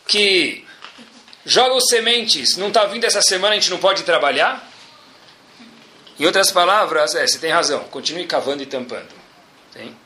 [0.07, 0.67] que
[1.45, 4.69] joga os sementes, não está vindo essa semana, a gente não pode trabalhar?
[6.19, 9.09] Em outras palavras, é, você tem razão, continue cavando e tampando.
[9.73, 9.97] Tem?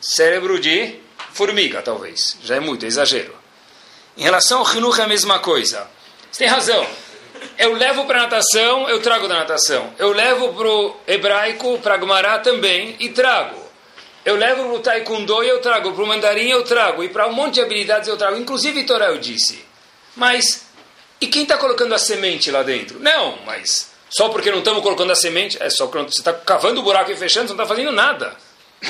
[0.00, 0.98] Cérebro de
[1.32, 2.36] formiga, talvez.
[2.42, 3.34] Já é muito, é exagero.
[4.16, 5.88] Em relação ao Hinuch é a mesma coisa.
[6.30, 6.84] Você tem razão
[7.58, 9.92] eu levo para natação, eu trago da natação.
[9.98, 13.60] Eu levo para o hebraico, para Gumará também, e trago.
[14.24, 15.92] Eu levo para o taekwondo e eu trago.
[15.92, 17.02] Para o mandarim eu trago.
[17.02, 18.36] E para um monte de habilidades eu trago.
[18.36, 19.64] Inclusive Torá eu disse.
[20.14, 20.66] Mas,
[21.20, 23.00] e quem está colocando a semente lá dentro?
[23.00, 26.80] Não, mas só porque não estamos colocando a semente, é só porque você está cavando
[26.80, 28.36] o buraco e fechando, você não está fazendo nada.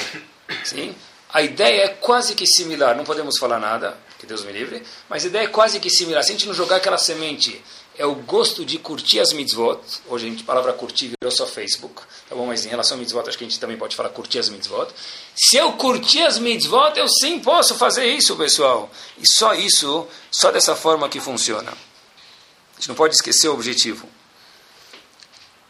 [0.65, 0.95] Sim?
[1.33, 5.25] A ideia é quase que similar, não podemos falar nada, que Deus me livre, mas
[5.25, 6.23] a ideia é quase que similar.
[6.23, 7.63] Se a gente não jogar aquela semente,
[7.99, 9.81] é o gosto de curtir as mitzvot.
[10.09, 12.47] Hoje a gente, a palavra curtir virou só Facebook, tá bom?
[12.47, 14.89] Mas em relação a mitzvot, acho que a gente também pode falar curtir as mitzvot.
[15.35, 18.91] Se eu curtir as mitzvot, eu sim posso fazer isso, pessoal.
[19.19, 21.71] E só isso, só dessa forma que funciona.
[21.71, 24.09] A gente não pode esquecer o objetivo.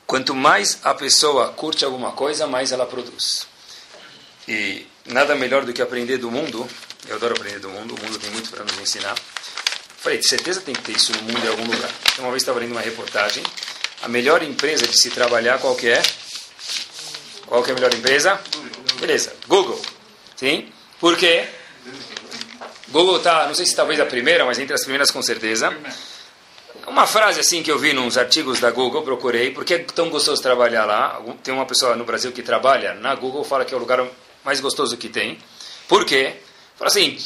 [0.07, 3.47] Quanto mais a pessoa curte alguma coisa, mais ela produz.
[4.47, 6.69] E nada melhor do que aprender do mundo.
[7.09, 9.15] Eu adoro aprender do mundo, o mundo tem muito para nos ensinar.
[10.03, 11.91] Falei, de certeza tem que ter isso no mundo em algum lugar.
[12.19, 13.41] Uma vez estava lendo uma reportagem.
[14.03, 16.03] A melhor empresa de se trabalhar, qual que é?
[17.47, 18.41] Qual que é a melhor empresa?
[18.99, 19.81] Beleza, Google.
[20.35, 20.73] Sim?
[20.99, 21.47] Por quê?
[22.89, 25.73] Google está, não sei se talvez a primeira, mas entre as primeiras com certeza.
[26.85, 30.43] Uma frase assim que eu vi nos artigos da Google, procurei, porque é tão gostoso
[30.43, 31.23] trabalhar lá.
[31.45, 34.05] Tem uma pessoa no Brasil que trabalha na Google, fala que é o lugar
[34.45, 35.39] mais gostoso que tem.
[35.87, 36.35] Por quê?
[36.77, 37.17] Fala assim,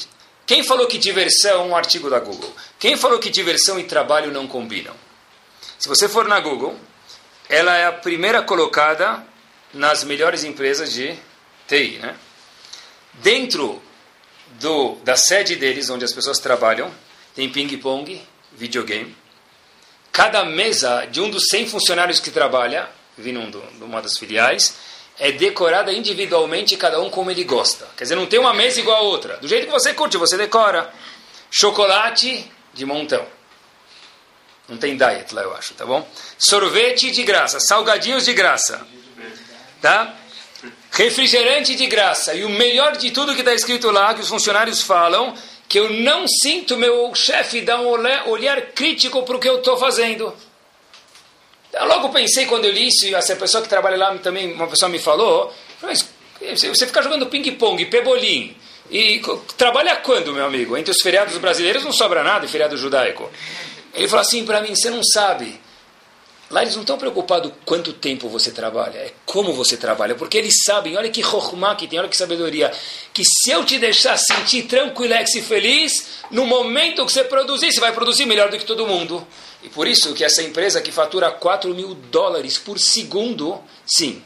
[0.47, 4.47] quem falou que diversão, um artigo da Google, quem falou que diversão e trabalho não
[4.47, 4.95] combinam?
[5.79, 6.79] Se você for na Google,
[7.49, 9.27] ela é a primeira colocada
[9.75, 11.19] nas melhores empresas de
[11.67, 12.17] TI, né?
[13.15, 13.83] Dentro
[14.61, 16.93] do, da sede deles, onde as pessoas trabalham,
[17.35, 19.17] tem ping-pong, videogame,
[20.13, 24.77] cada mesa de um dos 100 funcionários que trabalha, vindo de uma das filiais,
[25.19, 27.87] é decorada individualmente, cada um como ele gosta.
[27.97, 29.37] Quer dizer, não tem uma mesa igual a outra.
[29.39, 30.93] Do jeito que você curte, você decora.
[31.51, 33.27] Chocolate de montão.
[34.69, 36.07] Não tem diet lá, eu acho, tá bom?
[36.37, 38.87] Sorvete de graça, salgadinhos de graça.
[39.81, 40.15] Tá?
[40.91, 42.35] Refrigerante de graça.
[42.35, 45.35] E o melhor de tudo que está escrito lá, que os funcionários falam,
[45.69, 47.87] que eu não sinto meu chefe dar um
[48.29, 50.35] olhar crítico para o que eu estou fazendo.
[51.79, 54.89] Eu logo pensei quando eu li isso, essa pessoa que trabalha lá também, uma pessoa
[54.89, 56.09] me falou, mas
[56.41, 58.57] você fica jogando ping-pong, pebolim,
[58.91, 59.21] e
[59.57, 60.77] trabalha quando, meu amigo?
[60.77, 63.31] Entre os feriados brasileiros não sobra nada, feriado judaico.
[63.95, 65.61] Ele falou assim para mim, você não sabe,
[66.49, 70.55] Lá eles não estão preocupados quanto tempo você trabalha, é como você trabalha, porque eles
[70.65, 72.73] sabem, olha que rohma que tem, olha que sabedoria,
[73.13, 77.81] que se eu te deixar sentir tranquilex e feliz, no momento que você produzir, você
[77.81, 79.27] vai produzir melhor do que todo mundo.
[79.67, 84.23] E por isso que essa empresa que fatura 4 mil dólares por segundo, sim,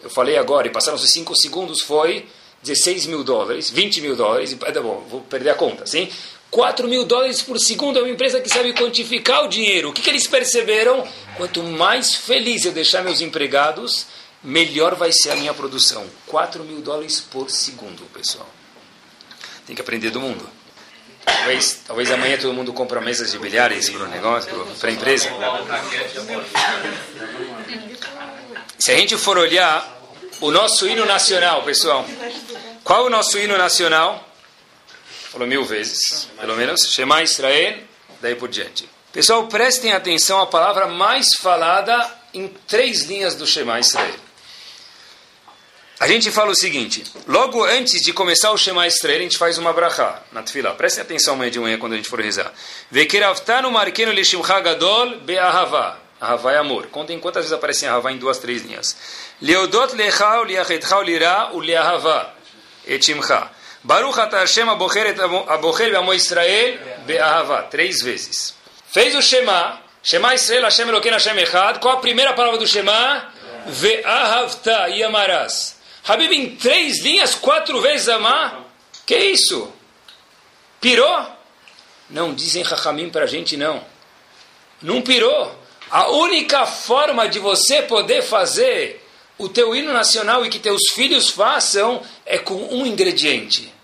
[0.00, 2.24] eu falei agora, e passaram-se 5 segundos, foi
[2.62, 6.08] 16 mil dólares, 20 mil dólares, e, tá bom, vou perder a conta, sim?
[6.52, 9.90] 4 mil dólares por segundo é uma empresa que sabe quantificar o dinheiro.
[9.90, 11.04] O que, que eles perceberam?
[11.36, 14.06] Quanto mais feliz eu deixar meus empregados,
[14.40, 16.06] melhor vai ser a minha produção.
[16.28, 18.48] 4 mil dólares por segundo, pessoal.
[19.66, 20.48] Tem que aprender do mundo.
[21.26, 25.28] Talvez, talvez amanhã todo mundo compra mesas de bilhares para o negócio, para a empresa.
[28.78, 29.92] Se a gente for olhar
[30.40, 32.06] o nosso hino nacional, pessoal,
[32.84, 34.28] qual é o nosso hino nacional?
[35.30, 36.92] Falou mil vezes, pelo menos.
[36.92, 37.78] Shema Israel,
[38.20, 38.88] daí por diante.
[39.12, 44.25] Pessoal, prestem atenção à palavra mais falada em três linhas do Shema Israel.
[45.98, 49.56] A gente fala o seguinte, logo antes de começar o Shema Israel, a gente faz
[49.56, 50.74] uma brachá na tefilá.
[50.74, 52.52] Prestem atenção amanhã de manhã quando a gente for rezar.
[52.90, 55.98] Vekeravtanu markenu lishimcha gadol be'ahava.
[56.20, 56.86] Ahavá é amor.
[56.88, 58.96] Contem quantas vezes aparece Ahavá em duas, três linhas.
[59.40, 62.30] Leodot lecha uliachetcha ulira uliahavá.
[62.86, 63.50] Etimcha.
[63.82, 65.14] Baruch ata Hashem abocher
[65.90, 67.62] be'amo Israel be'ahava.
[67.70, 68.54] Três vezes.
[68.92, 69.80] Fez o Shema.
[70.02, 71.80] Shema Israel Hashem Eloken Hashem Echad.
[71.80, 73.30] Qual a primeira palavra do Shema?
[73.66, 75.75] Ve'ahavta e amarás.
[76.06, 78.64] Habib, em três linhas, quatro vezes amar?
[79.04, 79.72] Que isso?
[80.80, 81.26] Pirou?
[82.08, 83.84] Não, dizem Chachamim para a gente não.
[84.80, 85.54] Não pirou.
[85.90, 89.04] A única forma de você poder fazer
[89.38, 93.76] o teu hino nacional e que teus filhos façam é com um ingrediente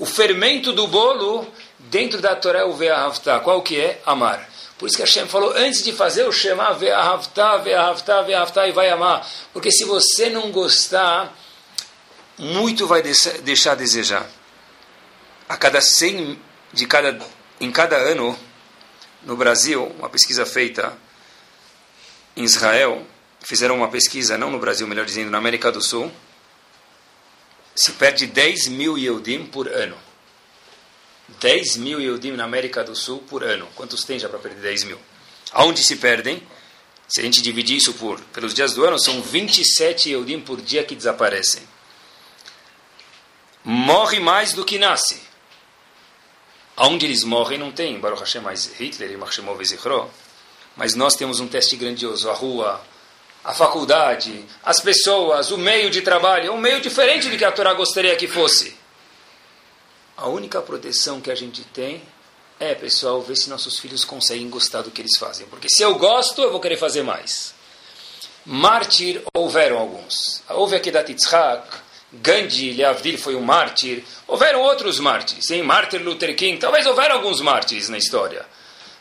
[0.00, 1.46] o fermento do bolo
[1.78, 3.38] dentro da Torá é o Ve'ahavta.
[3.40, 4.00] Qual que é?
[4.06, 4.48] Amar.
[4.78, 8.88] Por isso que Hashem falou, antes de fazer o Shema, Ve'ahavta, Ve'ahavta, Ve'ahavta, e vai
[8.88, 9.28] amar.
[9.52, 11.36] Porque se você não gostar,
[12.40, 14.28] muito vai deixar a desejar.
[15.48, 16.38] A cada 100,
[16.72, 17.18] de cada,
[17.60, 18.36] em cada ano,
[19.22, 20.96] no Brasil, uma pesquisa feita
[22.34, 23.06] em Israel,
[23.40, 26.10] fizeram uma pesquisa, não no Brasil, melhor dizendo, na América do Sul,
[27.74, 29.96] se perde 10 mil Yehudim por ano.
[31.40, 33.68] 10 mil Yehudim na América do Sul por ano.
[33.74, 34.98] Quantos tem já para perder 10 mil?
[35.52, 36.42] Aonde se perdem?
[37.08, 40.84] Se a gente dividir isso por, pelos dias do ano, são 27 Yehudim por dia
[40.84, 41.62] que desaparecem.
[43.64, 45.20] Morre mais do que nasce.
[46.76, 50.10] Aonde eles morrem não tem, Baruch Hashem, mais Hitler e Machshemov Zichro.
[50.76, 52.30] Mas nós temos um teste grandioso.
[52.30, 52.80] A rua,
[53.44, 57.52] a faculdade, as pessoas, o meio de trabalho, é um meio diferente do que a
[57.52, 58.74] Torá gostaria que fosse.
[60.16, 62.02] A única proteção que a gente tem
[62.58, 65.46] é, pessoal, ver se nossos filhos conseguem gostar do que eles fazem.
[65.46, 67.54] Porque se eu gosto, eu vou querer fazer mais.
[68.44, 70.42] Mártir houveram alguns.
[70.48, 71.66] Houve aqui da Titzhak,
[72.12, 74.02] Gandhi, Leavdil foi um mártir.
[74.26, 75.62] Houveram outros mártires, hein?
[75.62, 76.58] Martin Luther King.
[76.58, 78.44] Talvez houveram alguns mártires na história.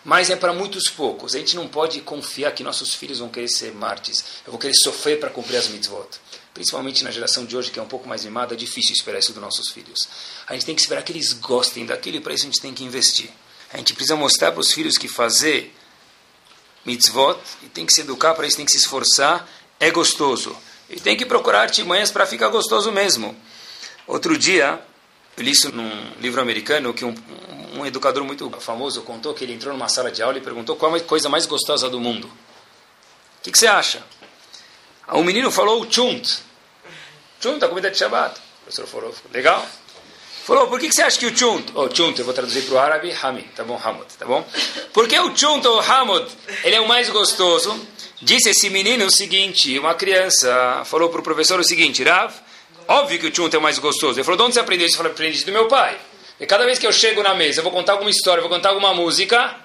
[0.06, 1.36] Mas é para muitos poucos.
[1.36, 4.24] A gente não pode confiar que nossos filhos vão querer ser mártires.
[4.46, 6.08] Eu vou querer sofrer para cumprir as mitzvot.
[6.54, 9.34] Principalmente na geração de hoje, que é um pouco mais mimada, é difícil esperar isso
[9.34, 10.08] dos nossos filhos.
[10.48, 12.74] A gente tem que esperar que eles gostem daquilo e para isso a gente tem
[12.74, 13.30] que investir.
[13.72, 15.76] A gente precisa mostrar para os filhos que fazer
[16.86, 19.48] mitzvot e tem que se educar para isso, tem que se esforçar,
[19.80, 20.56] é gostoso.
[20.90, 23.36] E tem que procurar artimanhas para ficar gostoso mesmo.
[24.08, 24.82] Outro dia,
[25.38, 27.14] eu li isso num livro americano que um,
[27.76, 30.96] um, educador muito famoso contou que ele entrou numa sala de aula e perguntou qual
[30.96, 32.26] é a coisa mais gostosa do mundo.
[32.26, 34.04] O que, que você acha?
[35.08, 36.40] O menino falou chunt.
[37.40, 38.40] Chunt, a comida de Shabbat.
[38.40, 39.66] O professor falou, legal.
[40.44, 42.64] Falou, por que, que você acha que o chunt, ou oh, chunt, eu vou traduzir
[42.64, 44.44] para o árabe, hamid, tá bom, hamud, tá bom?
[44.92, 46.28] Porque o chunt ou hamud,
[46.64, 47.80] ele é o mais gostoso.
[48.22, 52.34] Disse esse menino o seguinte, uma criança falou para o professor o seguinte, Rav,
[52.88, 54.20] óbvio que o chunt é o mais gostoso.
[54.20, 54.96] Ele falou, de onde você aprendeu isso?
[54.96, 55.98] Eu falei, aprendi do meu pai.
[56.40, 58.70] E cada vez que eu chego na mesa, eu vou contar alguma história, vou contar
[58.70, 59.56] alguma música,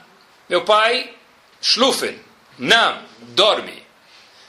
[0.49, 1.12] meu pai,
[1.61, 2.19] schlufen,
[2.59, 3.83] não, dorme.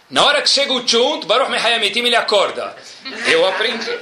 [0.09, 2.75] Na hora que chega o chunt, Baruch Mehayamitim, ele acorda.
[3.27, 3.99] Eu aprendi.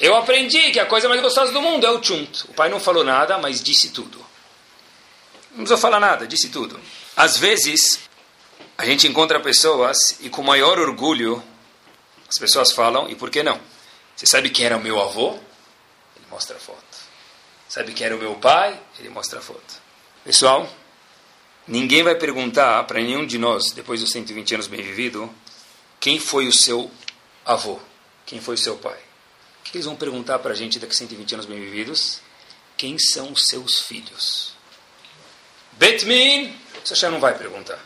[0.00, 2.44] Eu aprendi que a coisa mais gostosa do mundo é o chunt.
[2.48, 4.18] O pai não falou nada, mas disse tudo.
[5.50, 6.80] Não precisou falar nada, disse tudo.
[7.16, 8.00] Às vezes,
[8.76, 11.42] a gente encontra pessoas e com maior orgulho
[12.28, 13.60] as pessoas falam, e por que não?
[14.16, 15.30] Você sabe quem era o meu avô?
[16.16, 16.82] Ele mostra a foto.
[17.68, 18.80] Sabe quem era o meu pai?
[18.98, 19.82] Ele mostra a foto.
[20.24, 20.68] Pessoal,
[21.66, 25.32] ninguém vai perguntar para nenhum de nós, depois dos 120 anos bem vivido,
[26.00, 26.90] quem foi o seu
[27.44, 27.78] avô,
[28.26, 28.98] quem foi o seu pai
[29.74, 32.20] que eles vão perguntar para a gente daqui a 120 anos bem vividos?
[32.76, 34.54] Quem são os seus filhos?
[35.72, 37.84] Betmin, você já não vai perguntar.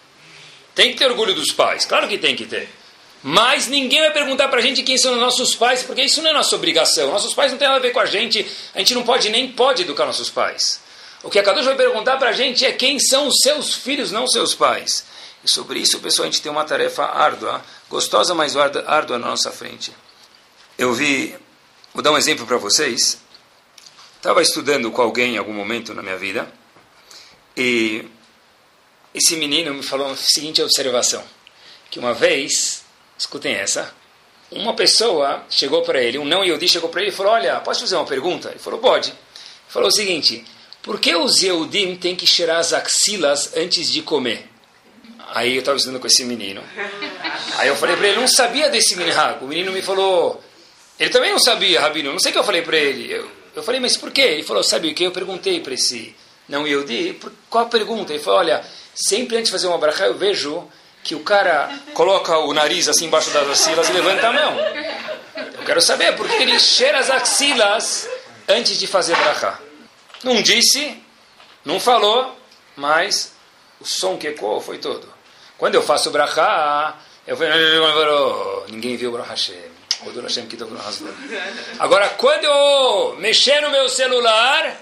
[0.79, 2.69] Tem que ter orgulho dos pais, claro que tem que ter.
[3.21, 6.31] Mas ninguém vai perguntar para a gente quem são os nossos pais, porque isso não
[6.31, 7.11] é nossa obrigação.
[7.11, 9.51] Nossos pais não têm nada a ver com a gente, a gente não pode nem
[9.51, 10.81] pode educar nossos pais.
[11.25, 14.13] O que a Kadosh vai perguntar para a gente é quem são os seus filhos,
[14.13, 15.05] não os seus pais.
[15.45, 17.61] E sobre isso, pessoal, a gente tem uma tarefa árdua,
[17.91, 19.93] gostosa, mas árdua na nossa frente.
[20.79, 21.35] Eu vi
[21.93, 23.19] Vou dar um exemplo para vocês.
[24.17, 26.49] Estava estudando com alguém em algum momento na minha vida
[27.57, 28.05] e
[29.15, 31.23] esse menino me falou a seguinte observação:
[31.91, 32.85] que uma vez,
[33.19, 33.93] escutem essa,
[34.51, 37.81] uma pessoa chegou para ele, um não Yehudi chegou para ele e falou: Olha, posso
[37.81, 38.51] fazer uma pergunta?
[38.51, 39.11] Ele falou: Pode.
[39.11, 39.19] Ele
[39.69, 40.45] falou o seguinte:
[40.83, 44.49] Por que os Yehudim têm que cheirar as axilas antes de comer?
[45.35, 46.63] Aí eu estava estudando com esse menino.
[47.57, 49.17] Aí eu falei para ele: Não sabia desse menino.
[49.43, 50.43] O menino me falou:
[50.99, 52.11] ele também não sabia, Rabino.
[52.11, 53.13] Não sei o que eu falei para ele.
[53.13, 54.23] Eu, eu falei, mas por quê?
[54.23, 55.05] Ele falou, sabe o que?
[55.05, 56.15] Eu perguntei para esse
[56.49, 57.19] não Yehudi,
[57.49, 58.13] qual a pergunta?
[58.13, 58.65] Ele falou, olha,
[59.07, 60.69] sempre antes de fazer uma brachá eu vejo
[61.05, 64.57] que o cara coloca o nariz assim embaixo das axilas e levanta a mão.
[65.59, 68.09] Eu quero saber por que ele cheira as axilas
[68.49, 69.59] antes de fazer brachá.
[70.25, 71.01] Não disse,
[71.65, 72.37] não falou,
[72.77, 73.33] mas
[73.81, 75.09] o som que ecoou foi todo.
[75.57, 77.53] Quando eu faço brachá, eu falei,
[78.69, 79.35] ninguém viu o brachá
[81.79, 84.77] Agora, quando eu mexer no meu celular,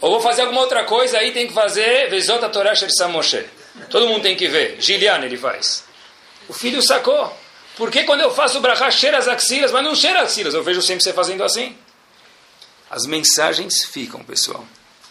[0.00, 3.44] ou vou fazer alguma outra coisa, aí tem que fazer Vezota Torah Sher Moshe.
[3.90, 4.76] Todo mundo tem que ver.
[4.80, 5.84] Gilian ele faz.
[6.48, 7.36] O filho sacou.
[7.76, 10.54] Por que quando eu faço o brachá cheira as axilas, mas não cheira as axilas?
[10.54, 11.76] Eu vejo sempre você fazendo assim.
[12.88, 14.64] As mensagens ficam, pessoal.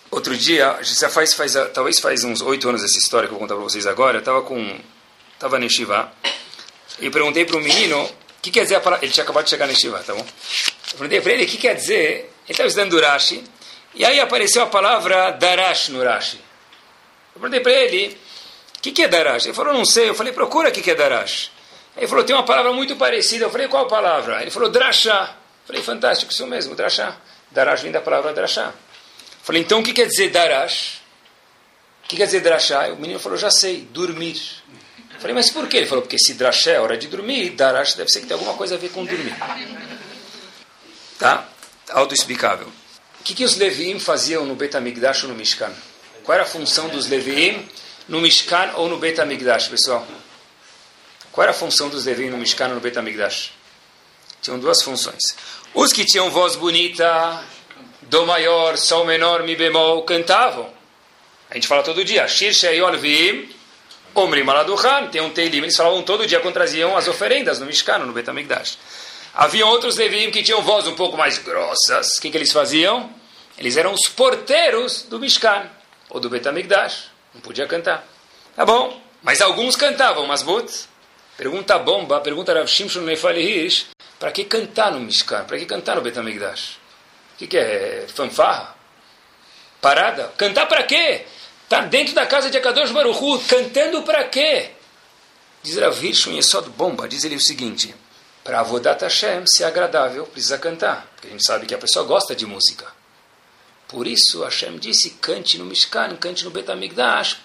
[0.09, 3.47] Outro dia, já faz, faz, talvez faz uns oito anos essa história que eu vou
[3.47, 4.17] contar para vocês agora.
[4.17, 4.79] Eu estava com,
[5.33, 6.11] estava no Shiva
[6.99, 8.09] e perguntei para o menino
[8.41, 9.05] que quer dizer a palavra?
[9.05, 10.19] Ele tinha acabado de chegar na Shiva, tá bom?
[10.21, 11.99] Eu perguntei para ele o que quer dizer.
[11.99, 13.43] Ele estava estudando Rashi.
[13.95, 16.37] E aí apareceu a palavra Darash no Rashi.
[17.35, 18.22] Eu perguntei para ele o
[18.83, 19.45] que, que é Darash.
[19.45, 20.09] Ele falou, não sei.
[20.09, 21.49] Eu falei, procura o que, que é Darash.
[21.95, 23.45] Ele falou, tem uma palavra muito parecida.
[23.45, 24.41] Eu falei, qual palavra?
[24.41, 25.37] Ele falou, Drashá.
[25.63, 27.15] Eu falei, fantástico, isso mesmo, Drashá.
[27.49, 28.65] Darash vem da palavra Drashá.
[28.65, 31.01] Eu falei, então o que quer dizer Darash?
[32.03, 32.89] O que quer dizer Drashá?
[32.89, 34.37] O menino falou, já sei, dormir.
[35.19, 35.77] Falei, mas por quê?
[35.77, 38.55] Ele falou, porque se drashé é hora de dormir, darash deve ser que tem alguma
[38.55, 39.33] coisa a ver com dormir.
[41.17, 41.47] Tá?
[41.91, 42.67] Autoexplicável.
[42.67, 45.71] O que, que os Leviim faziam no Betamigdash ou no Mishkan?
[46.25, 47.65] Qual era a função dos Leviim
[48.07, 50.05] no Mishkan ou no Betamigdash, pessoal?
[51.31, 53.51] Qual era a função dos Leviim no Mishkan ou no Betamigdash?
[54.41, 55.21] Tinham duas funções.
[55.73, 57.43] Os que tinham voz bonita,
[58.03, 60.69] do maior, sol menor, mi bemol, cantavam.
[61.49, 63.49] A gente fala todo dia, Shir Sheyol Vim,
[64.13, 67.99] Omrim Maladuhan, tem um Teilim, eles falavam todo dia quando traziam as oferendas no Mishkan,
[67.99, 68.77] no Betamigdash.
[69.33, 72.17] Havia outros Leviim que tinham voz um pouco mais grossas.
[72.17, 73.09] O que, que eles faziam?
[73.57, 75.69] Eles eram os porteiros do Mishkan,
[76.09, 77.12] ou do Betamigdash.
[77.33, 78.05] Não podia cantar.
[78.55, 80.87] Tá bom, mas alguns cantavam, mas putz,
[81.37, 83.69] pergunta bomba, pergunta Rav Shimshon Nefali
[84.19, 85.43] para que cantar no Mishkan?
[85.45, 86.77] Para que cantar no Betamigdash?
[87.33, 88.05] O que, que é?
[88.07, 88.75] Fanfarra?
[89.81, 90.31] Parada?
[90.37, 91.25] Cantar para quê?
[91.63, 94.71] Está dentro da casa de Akadosh Baruchu, cantando para quê?
[95.63, 97.95] Diz Rav um Yesod bomba, diz ele o seguinte,
[98.43, 102.35] para Avodat Hashem ser agradável, precisa cantar, porque a gente sabe que a pessoa gosta
[102.35, 102.85] de música.
[103.93, 107.37] Por isso Hashem disse, cante no Mishkan, cante no Betamigdash.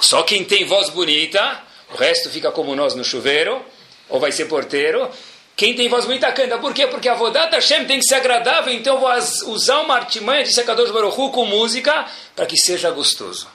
[0.00, 1.62] Só quem tem voz bonita,
[1.92, 3.62] o resto fica como nós no chuveiro,
[4.08, 5.10] ou vai ser porteiro.
[5.54, 6.56] Quem tem voz bonita canta.
[6.56, 6.86] Por quê?
[6.86, 10.54] Porque a Vodata Hashem tem que ser agradável, então eu vou usar uma artimanha de
[10.54, 13.46] Sekadosh Baruchu com música para que seja gostoso.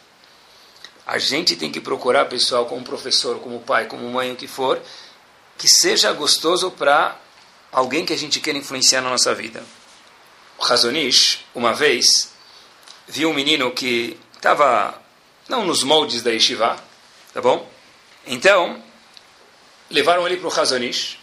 [1.07, 4.79] A gente tem que procurar, pessoal, como professor, como pai, como mãe, o que for,
[5.57, 7.19] que seja gostoso para
[7.71, 9.63] alguém que a gente queira influenciar na nossa vida.
[10.57, 12.31] O Razonish, uma vez,
[13.07, 14.99] viu um menino que estava
[15.47, 16.75] não nos moldes da yeshiva,
[17.33, 17.69] tá bom?
[18.25, 18.81] Então,
[19.89, 21.17] levaram ele para o Razonish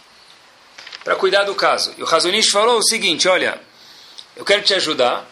[1.03, 1.93] para cuidar do caso.
[1.97, 3.61] E o Razonish falou o seguinte, olha,
[4.35, 5.29] eu quero te ajudar,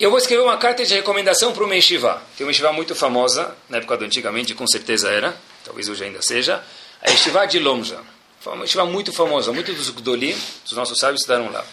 [0.00, 2.20] eu vou escrever uma carta de recomendação para uma yeshiva.
[2.36, 6.20] Tem uma yeshiva muito famosa, na época do antigamente, com certeza era, talvez hoje ainda
[6.22, 6.64] seja,
[7.00, 8.00] a Yeshiva de Lomja.
[8.44, 11.64] Uma Yeshiva muito famosa, muitos dos Gdolim, dos nossos sábios, estudaram lá.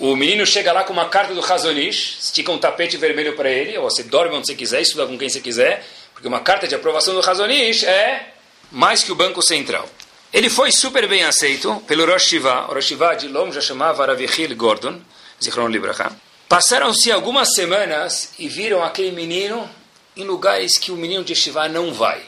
[0.00, 3.76] O menino chega lá com uma carta do Razonish, estica um tapete vermelho para ele,
[3.78, 6.74] ou você dorme onde você quiser, estuda com quem você quiser, porque uma carta de
[6.74, 8.32] aprovação do Razonish é
[8.70, 9.88] mais que o Banco Central.
[10.32, 12.66] Ele foi super bem aceito pelo Rosh Shiva.
[12.70, 15.00] O Rosh Shiva de Lom já chamava Ravichil Gordon,
[15.42, 16.10] Zichron Libraha.
[16.48, 19.68] Passaram-se algumas semanas e viram aquele menino
[20.16, 22.22] em lugares que o menino de Shiva não vai.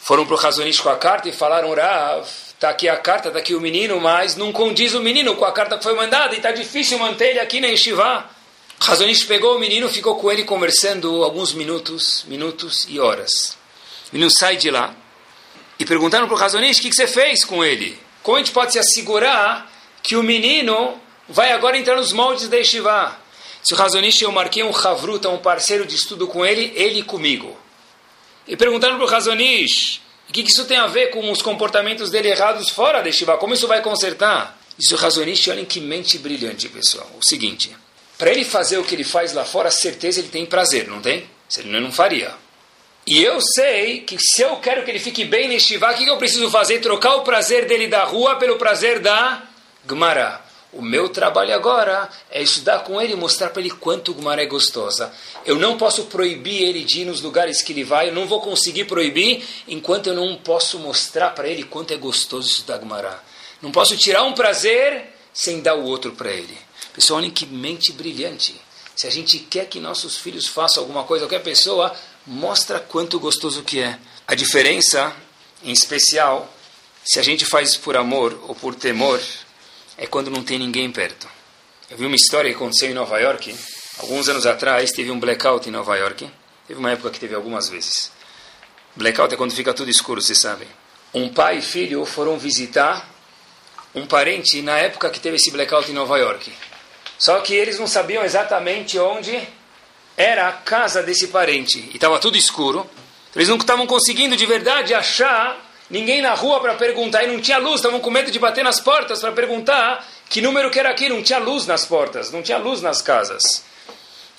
[0.00, 2.26] Foram para o Razonish com a carta e falaram, Rav,
[2.58, 5.52] está aqui a carta, está aqui o menino, mas não condiz o menino com a
[5.52, 8.28] carta que foi mandada e está difícil manter ele aqui na Yeshiva.
[8.80, 13.56] Razonish pegou o menino, ficou com ele conversando alguns minutos, minutos e horas.
[14.10, 14.92] O menino sai de lá
[15.78, 17.96] e perguntaram para o Razonish o que, que você fez com ele.
[18.24, 19.70] Como a gente pode se assegurar
[20.02, 23.16] que o menino vai agora entrar nos moldes da Yeshiva?
[23.62, 27.56] Se o Razonish, eu marquei um Havruta, um parceiro de estudo com ele, ele comigo.
[28.48, 29.08] E perguntaram para o
[30.28, 33.38] o que, isso tem a ver com os comportamentos dele errados fora da Shiva?
[33.38, 34.58] Como isso vai consertar?
[34.78, 37.10] Isso é Razonish, olhem que mente brilhante, pessoal.
[37.18, 37.74] O seguinte,
[38.18, 41.26] para ele fazer o que ele faz lá fora, certeza ele tem prazer, não tem?
[41.48, 42.34] Se ele não faria.
[43.06, 46.18] E eu sei que se eu quero que ele fique bem neste o que, eu
[46.18, 46.80] preciso fazer?
[46.80, 49.42] Trocar o prazer dele da rua pelo prazer da
[49.88, 50.42] Gemara.
[50.70, 54.46] O meu trabalho agora é estudar com ele e mostrar para ele quanto Gumara é
[54.46, 55.10] gostosa.
[55.46, 58.40] Eu não posso proibir ele de ir nos lugares que ele vai, eu não vou
[58.40, 63.22] conseguir proibir enquanto eu não posso mostrar para ele quanto é gostoso estudar Gumara.
[63.62, 66.56] Não posso tirar um prazer sem dar o outro para ele.
[66.92, 68.60] Pessoal, olhem que mente brilhante.
[68.94, 71.94] Se a gente quer que nossos filhos façam alguma coisa, qualquer pessoa,
[72.26, 73.98] mostra quanto gostoso que é.
[74.26, 75.14] A diferença,
[75.62, 76.52] em especial,
[77.04, 79.20] se a gente faz por amor ou por temor,
[79.98, 81.28] é quando não tem ninguém perto.
[81.90, 83.54] Eu vi uma história que aconteceu em Nova York.
[83.98, 86.30] Alguns anos atrás teve um blackout em Nova York.
[86.66, 88.12] Teve uma época que teve algumas vezes.
[88.94, 90.68] Blackout é quando fica tudo escuro, vocês sabem.
[91.12, 93.08] Um pai e filho foram visitar
[93.94, 96.52] um parente na época que teve esse blackout em Nova York.
[97.18, 99.36] Só que eles não sabiam exatamente onde
[100.16, 101.78] era a casa desse parente.
[101.90, 102.88] E estava tudo escuro.
[103.34, 107.58] Eles não estavam conseguindo de verdade achar ninguém na rua para perguntar, e não tinha
[107.58, 111.08] luz, estavam com medo de bater nas portas para perguntar que número que era aqui,
[111.08, 113.64] não tinha luz nas portas, não tinha luz nas casas.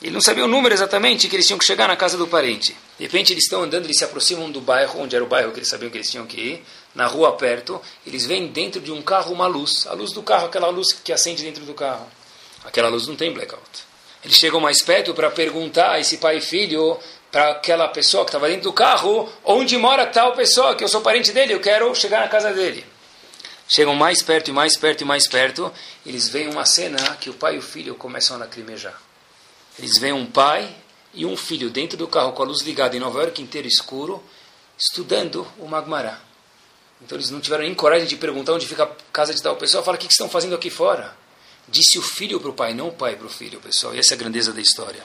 [0.01, 2.73] Ele não sabia o número exatamente que eles tinham que chegar na casa do parente.
[2.97, 5.59] De repente eles estão andando, eles se aproximam do bairro, onde era o bairro que
[5.59, 9.01] eles sabiam que eles tinham que ir, na rua perto, eles veem dentro de um
[9.01, 12.07] carro uma luz, a luz do carro, aquela luz que acende dentro do carro.
[12.63, 13.89] Aquela luz não tem blackout.
[14.23, 16.97] Eles chegam mais perto para perguntar a esse pai e filho
[17.31, 21.01] para aquela pessoa que estava dentro do carro, onde mora tal pessoa, que eu sou
[21.01, 22.85] parente dele, eu quero chegar na casa dele.
[23.67, 25.71] Chegam mais perto e mais perto e mais perto,
[26.05, 28.99] eles veem uma cena que o pai e o filho começam a lacrimejar.
[29.77, 30.75] Eles veem um pai
[31.13, 34.23] e um filho dentro do carro com a luz ligada em Nova York inteiro escuro,
[34.77, 36.19] estudando o Magmará.
[37.01, 39.83] Então eles não tiveram nem coragem de perguntar onde fica a casa de tal pessoa.
[39.83, 41.15] Fala, o que, que estão fazendo aqui fora?
[41.67, 43.93] Disse o filho para o pai, não o pai para o filho, pessoal.
[43.93, 45.03] E essa é a grandeza da história.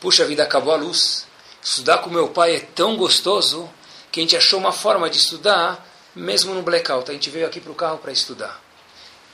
[0.00, 1.26] Puxa vida, acabou a luz.
[1.64, 3.70] Estudar com meu pai é tão gostoso
[4.12, 5.82] que a gente achou uma forma de estudar
[6.14, 7.10] mesmo no blackout.
[7.10, 8.62] A gente veio aqui para o carro para estudar.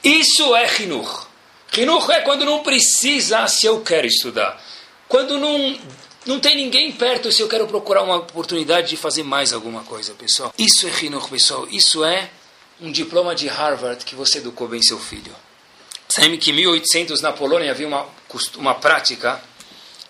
[0.02, 1.26] Isso é Hinur.
[1.76, 4.62] Hinur é quando não precisa se eu quero estudar.
[5.08, 5.76] Quando não,
[6.24, 10.14] não tem ninguém perto se eu quero procurar uma oportunidade de fazer mais alguma coisa,
[10.14, 10.54] pessoal.
[10.56, 11.66] Isso é Hinur, pessoal.
[11.68, 12.30] Isso é
[12.80, 15.34] um diploma de Harvard que você educou bem seu filho.
[16.08, 18.06] Sabe que em 1800 na Polônia havia uma,
[18.56, 19.42] uma prática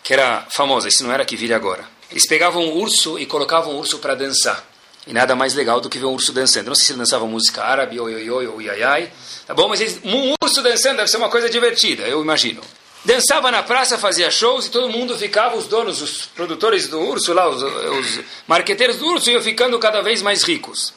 [0.03, 2.00] que era famosa, isso não era que vire agora.
[2.11, 4.69] Eles pegavam um urso e colocavam o urso para dançar.
[5.07, 6.67] E nada mais legal do que ver um urso dançando.
[6.67, 9.13] Não sei se ele dançava música árabe, oi, oi, oi, oi, ai, ai.
[9.47, 9.69] Tá bom?
[9.69, 12.61] Mas eles, um urso dançando deve ser uma coisa divertida, eu imagino.
[13.05, 17.33] Dançava na praça, fazia shows e todo mundo ficava, os donos, os produtores do urso
[17.33, 20.93] lá, os, os marqueteiros do urso, iam ficando cada vez mais ricos.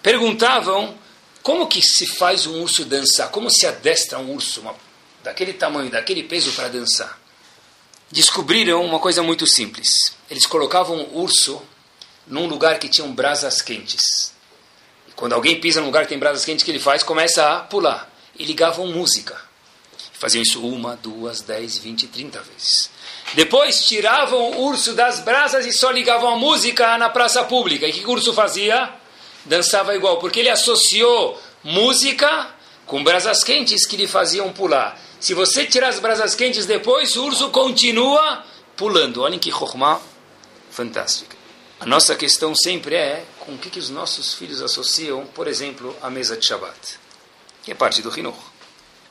[0.00, 0.94] Perguntavam
[1.42, 4.74] como que se faz um urso dançar, como se adestra um urso uma,
[5.24, 7.18] daquele tamanho, daquele peso para dançar.
[8.10, 9.88] Descobriram uma coisa muito simples.
[10.30, 11.62] Eles colocavam o urso
[12.26, 14.32] num lugar que tinha brasas quentes.
[15.08, 17.02] E quando alguém pisa num lugar que tem brasas quentes, o que ele faz?
[17.02, 18.10] Começa a pular.
[18.38, 19.38] E ligavam música.
[20.12, 22.90] Faziam isso uma, duas, dez, vinte, trinta vezes.
[23.34, 27.86] Depois tiravam o urso das brasas e só ligavam a música na praça pública.
[27.86, 28.90] E o que o urso fazia?
[29.44, 32.48] Dançava igual, porque ele associou música
[32.86, 34.98] com brasas quentes que lhe faziam pular.
[35.20, 38.44] Se você tirar as brasas quentes depois, o urso continua
[38.76, 39.22] pulando.
[39.22, 40.00] Olhem que chokmah
[40.70, 41.36] fantástica.
[41.80, 45.96] A nossa questão sempre é com o que, que os nossos filhos associam, por exemplo,
[46.02, 46.98] a mesa de Shabbat,
[47.62, 48.38] que é parte do Hinuch.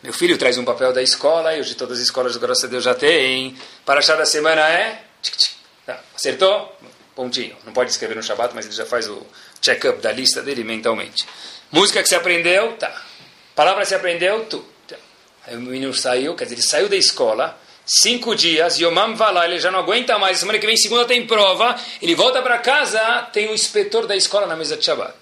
[0.04, 2.84] Meu filho traz um papel da escola, e hoje todas as escolas, graças a Deus,
[2.84, 3.58] já têm.
[3.86, 5.04] Para achar da semana é.
[5.86, 6.74] Tá, acertou?
[7.16, 7.56] Pontinho.
[7.66, 9.26] Não pode escrever no Shabbat, mas ele já faz o
[9.62, 11.26] check-up da lista dele mentalmente.
[11.72, 13.02] Música que você aprendeu, tá.
[13.56, 14.64] Palavra que você aprendeu, tu.
[15.48, 19.46] Aí o menino saiu, quer dizer, ele saiu da escola, cinco dias, Yomam vai lá,
[19.46, 23.00] ele já não aguenta mais, semana que vem, segunda, tem prova, ele volta para casa,
[23.32, 25.16] tem o inspetor da escola na mesa de Shabbat.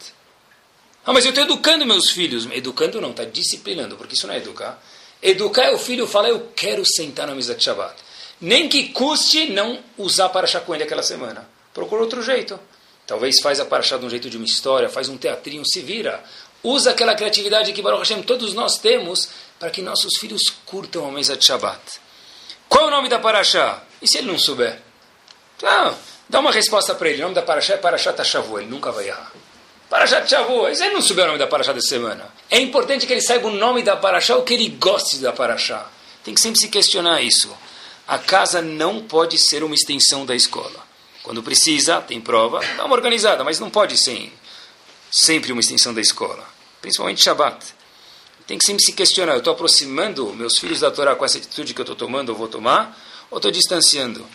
[1.06, 2.48] Ah, mas eu estou educando meus filhos.
[2.52, 4.82] Educando não, está disciplinando, porque isso não é educar.
[5.22, 7.94] Educar é o filho falar, eu quero sentar na mesa de Shabbat.
[8.42, 11.48] Nem que custe não usar paraxá com ele aquela semana.
[11.74, 12.60] Procura outro jeito.
[13.06, 16.24] Talvez faz a paraxá de um jeito de uma história, faz um teatrinho, se vira.
[16.64, 19.30] Usa aquela criatividade que Baruch Hashem todos nós temos
[19.66, 21.80] para que nossos filhos curtam a mesa de Shabbat.
[22.70, 23.82] Qual é o nome da paraxá?
[24.00, 24.80] E se ele não souber?
[25.64, 25.92] Ah,
[26.30, 27.18] dá uma resposta para ele.
[27.18, 28.60] O nome da paraxá é Paraxá Tashavu.
[28.60, 29.32] Ele nunca vai errar.
[29.90, 30.72] Parashat Shavuot.
[30.72, 32.32] Isso ele não souber o nome da Parashá da semana.
[32.52, 35.90] É importante que ele saiba o nome da Parashá, o que ele goste da Parashá.
[36.24, 37.52] Tem que sempre se questionar isso.
[38.08, 40.86] A casa não pode ser uma extensão da escola.
[41.24, 44.32] Quando precisa, tem prova, dá uma organizada, mas não pode ser
[45.10, 46.44] sempre uma extensão da escola.
[46.80, 47.75] Principalmente Shabbat.
[48.48, 49.34] Tem que sempre se questionar.
[49.34, 52.36] Eu estou aproximando meus filhos da Torá com essa atitude que eu estou tomando, eu
[52.36, 52.98] vou tomar,
[53.32, 54.26] ou estou distanciando?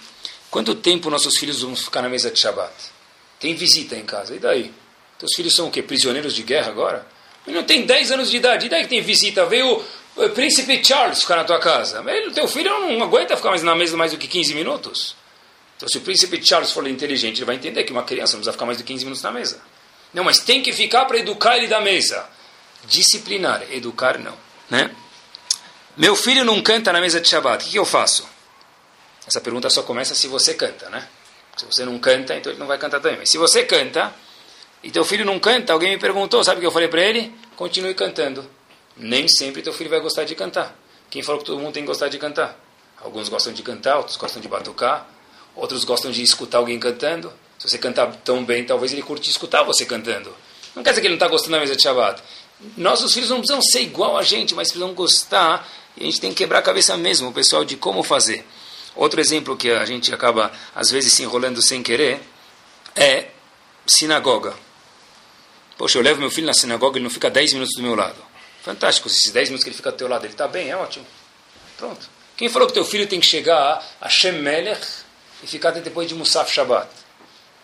[0.51, 2.73] Quanto tempo nossos filhos vão ficar na mesa de Shabbat?
[3.39, 4.73] Tem visita em casa, e daí?
[5.19, 5.83] Teus filhos são o quê?
[5.83, 7.07] Prisioneiros de guerra agora?
[7.47, 8.67] Ele não tem 10 anos de idade.
[8.67, 9.47] E daí que tem visita?
[9.47, 9.83] Veio
[10.17, 12.03] o príncipe Charles ficar na tua casa.
[12.07, 15.15] Ele, teu filho não aguenta ficar mais na mesa mais do que 15 minutos.
[15.77, 18.53] Então, se o príncipe Charles for inteligente, ele vai entender que uma criança não precisa
[18.53, 19.61] ficar mais do que 15 minutos na mesa.
[20.13, 22.29] Não, mas tem que ficar para educar ele da mesa.
[22.85, 24.37] Disciplinar, educar não.
[24.69, 24.91] Né?
[25.97, 28.27] Meu filho não canta na mesa de Shabbat, o que, eu faço?
[29.27, 31.07] Essa pergunta só começa se você canta, né?
[31.57, 33.19] Se você não canta, então ele não vai cantar também.
[33.19, 34.15] Mas se você canta,
[34.83, 37.35] e teu filho não canta, alguém me perguntou, sabe o que eu falei para ele?
[37.55, 38.49] Continue cantando.
[38.97, 40.75] Nem sempre teu filho vai gostar de cantar.
[41.11, 42.59] Quem falou que todo mundo tem que gostar de cantar?
[43.03, 45.09] Alguns gostam de cantar, outros gostam de batucar,
[45.57, 47.33] outros gostam de escutar alguém cantando.
[47.59, 50.35] Se você cantar tão bem, talvez ele curte escutar você cantando.
[50.75, 52.23] Não quer dizer que ele não está gostando da mesa de Shabbat.
[52.77, 55.69] Nossos filhos não precisam ser igual a gente, mas precisam gostar.
[55.97, 58.47] E a gente tem que quebrar a cabeça mesmo, pessoal, de como fazer.
[58.95, 62.21] Outro exemplo que a gente acaba, às vezes, se enrolando sem querer,
[62.95, 63.29] é
[63.87, 64.55] sinagoga.
[65.79, 68.17] Poxa, eu levo meu filho na sinagoga, ele não fica 10 minutos do meu lado.
[68.63, 71.07] Fantástico, esses 10 minutos que ele fica do teu lado, ele está bem, é ótimo.
[71.79, 72.09] Pronto.
[72.37, 74.87] Quem falou que teu filho tem que chegar a Shem Melech
[75.43, 76.89] e ficar até depois de Musaf Shabbat?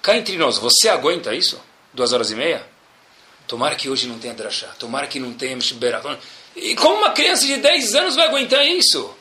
[0.01, 1.61] Cá entre nós, você aguenta isso?
[1.93, 2.67] Duas horas e meia?
[3.47, 4.69] Tomara que hoje não tenha drachá.
[4.79, 6.05] Tomara que não tenha Mishberat.
[6.55, 9.15] E como uma criança de 10 anos vai aguentar isso?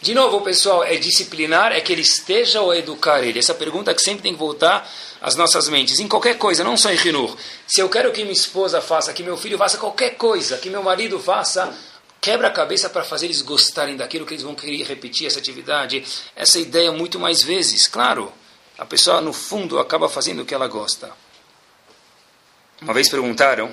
[0.00, 3.38] De novo, pessoal, é disciplinar, é que ele esteja ou educar ele?
[3.38, 4.88] Essa pergunta que sempre tem que voltar
[5.20, 7.36] às nossas mentes, em qualquer coisa, não só em Rinur.
[7.66, 10.84] Se eu quero que minha esposa faça, que meu filho faça qualquer coisa, que meu
[10.84, 11.76] marido faça,
[12.20, 16.04] quebra a cabeça para fazer eles gostarem daquilo que eles vão querer repetir essa atividade,
[16.36, 17.88] essa ideia muito mais vezes.
[17.88, 18.32] Claro,
[18.78, 21.10] a pessoa no fundo acaba fazendo o que ela gosta.
[22.80, 23.72] Uma vez perguntaram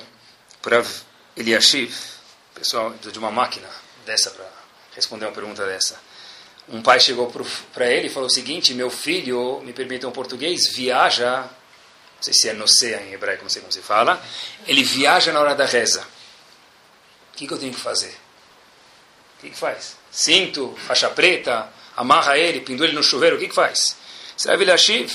[0.61, 0.83] para
[1.37, 1.95] Eliashiv,
[2.53, 3.69] pessoal de uma máquina
[4.05, 4.49] dessa para
[4.95, 5.99] responder uma pergunta dessa
[6.67, 7.31] um pai chegou
[7.73, 12.33] para ele e falou o seguinte: Meu filho, me permitam um português, viaja, não sei
[12.33, 14.21] se é nocea em hebraico, não sei como se fala,
[14.67, 16.01] ele viaja na hora da reza.
[16.01, 18.15] O que, que eu tenho que fazer?
[19.37, 19.97] O que, que faz?
[20.09, 23.97] Cinto, faixa preta, amarra ele, pendura ele no chuveiro, o que, que faz?
[24.35, 25.13] Será Vilashiv?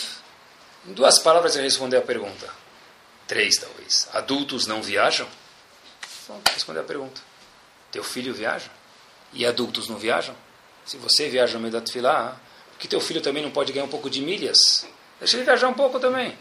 [0.87, 2.49] Em duas palavras ele respondeu a pergunta.
[3.27, 3.80] Três, talvez.
[4.13, 5.27] Adultos não viajam?
[6.53, 7.21] Respondeu a pergunta.
[7.91, 8.71] Teu filho viaja?
[9.33, 10.35] E adultos não viajam?
[10.85, 12.41] Se você viaja no meio da tefilá,
[12.79, 14.87] que teu filho também não pode ganhar um pouco de milhas?
[15.19, 16.37] Deixa ele viajar um pouco também.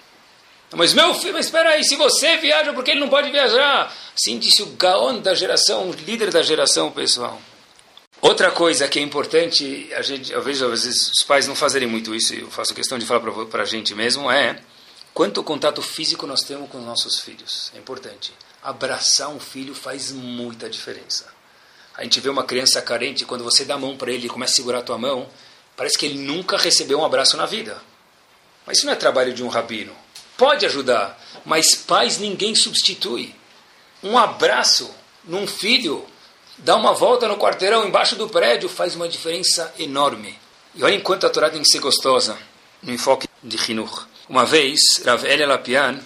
[0.72, 3.92] Mas meu filho, mas espera aí, se você viaja, por que ele não pode viajar?
[4.16, 7.42] Assim disse o Gaon da geração, o líder da geração, pessoal.
[8.22, 11.88] Outra coisa que é importante, a gente, eu vejo às vezes os pais não fazerem
[11.88, 14.60] muito isso, eu faço questão de falar para a gente mesmo, é
[15.14, 17.72] quanto contato físico nós temos com os nossos filhos.
[17.76, 18.34] É importante.
[18.62, 21.28] Abraçar um filho faz muita diferença.
[21.96, 24.54] A gente vê uma criança carente, quando você dá a mão para ele e começa
[24.54, 25.30] a segurar a tua mão,
[25.76, 27.82] parece que ele nunca recebeu um abraço na vida.
[28.66, 29.94] Mas isso não é trabalho de um rabino.
[30.38, 33.36] Pode ajudar, mas pais ninguém substitui.
[34.02, 34.90] Um abraço
[35.26, 36.06] num filho,
[36.58, 40.40] dar uma volta no quarteirão embaixo do prédio faz uma diferença enorme.
[40.76, 42.38] E olha enquanto a Torá tem que ser gostosa,
[42.82, 44.08] no enfoque de Hinur.
[44.30, 46.00] Uma vez, Rav Elia Lapian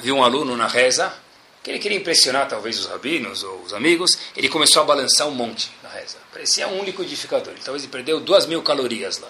[0.00, 1.14] viu um aluno na reza,
[1.62, 5.30] que ele queria impressionar talvez os rabinos ou os amigos, ele começou a balançar um
[5.30, 6.16] monte na reza.
[6.32, 7.52] Parecia um liquidificador.
[7.52, 9.28] Ele, talvez ele perdeu duas mil calorias lá.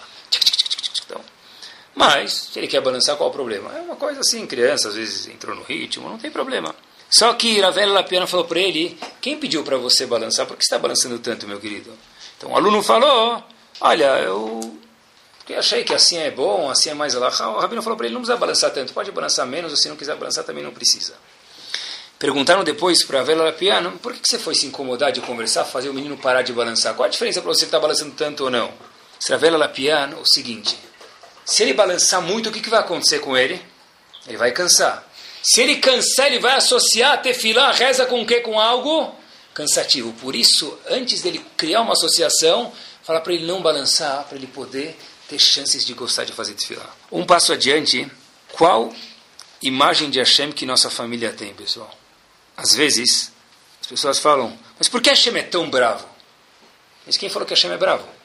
[1.05, 1.21] Então,
[1.93, 3.71] mas, se ele quer balançar, qual o problema?
[3.77, 6.73] É uma coisa assim, criança às vezes entrou no ritmo, não tem problema.
[7.11, 10.47] Só que Ravela Lapiana falou para ele, quem pediu para você balançar?
[10.47, 11.91] Por que você está balançando tanto, meu querido?
[12.37, 13.43] Então o aluno falou,
[13.81, 14.78] olha, eu
[15.55, 17.27] achei que assim é bom, assim é mais lá.
[17.27, 19.95] O rabino falou para ele, não precisa balançar tanto, pode balançar menos, ou se não
[19.95, 21.13] quiser balançar também não precisa.
[22.19, 25.93] Perguntaram depois para Ravela Lapiana, por que você foi se incomodar de conversar, fazer o
[25.93, 26.93] menino parar de balançar?
[26.93, 28.71] Qual a diferença para você estar tá balançando tanto ou não?
[29.29, 30.77] Ravela Lapiana, o seguinte,
[31.45, 33.61] se ele balançar muito, o que, que vai acontecer com ele?
[34.27, 35.07] Ele vai cansar.
[35.41, 38.41] Se ele cansar, ele vai associar tefilá, reza com o quê?
[38.41, 39.15] Com algo
[39.53, 40.13] cansativo.
[40.13, 42.71] Por isso, antes dele criar uma associação,
[43.01, 44.97] fala para ele não balançar, para ele poder
[45.29, 46.89] ter chances de gostar de fazer tefilá.
[47.11, 48.09] Um passo adiante,
[48.51, 48.93] qual
[49.61, 51.93] imagem de Hashem que nossa família tem, pessoal?
[52.57, 53.31] Às vezes,
[53.79, 56.07] as pessoas falam, mas por que Hashem é tão bravo?
[57.05, 58.19] Mas quem falou que Hashem é bravo?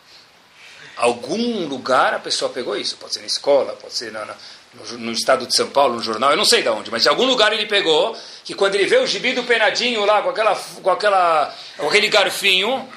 [0.97, 2.97] algum lugar a pessoa pegou isso.
[2.97, 4.35] Pode ser na escola, pode ser na, na,
[4.75, 7.09] no, no, estado de São Paulo, no jornal, eu não sei de onde, mas de
[7.09, 10.55] algum lugar ele pegou que quando ele vê o gibi do penadinho lá com, aquela,
[10.55, 12.89] com, aquela, com aquele garfinho,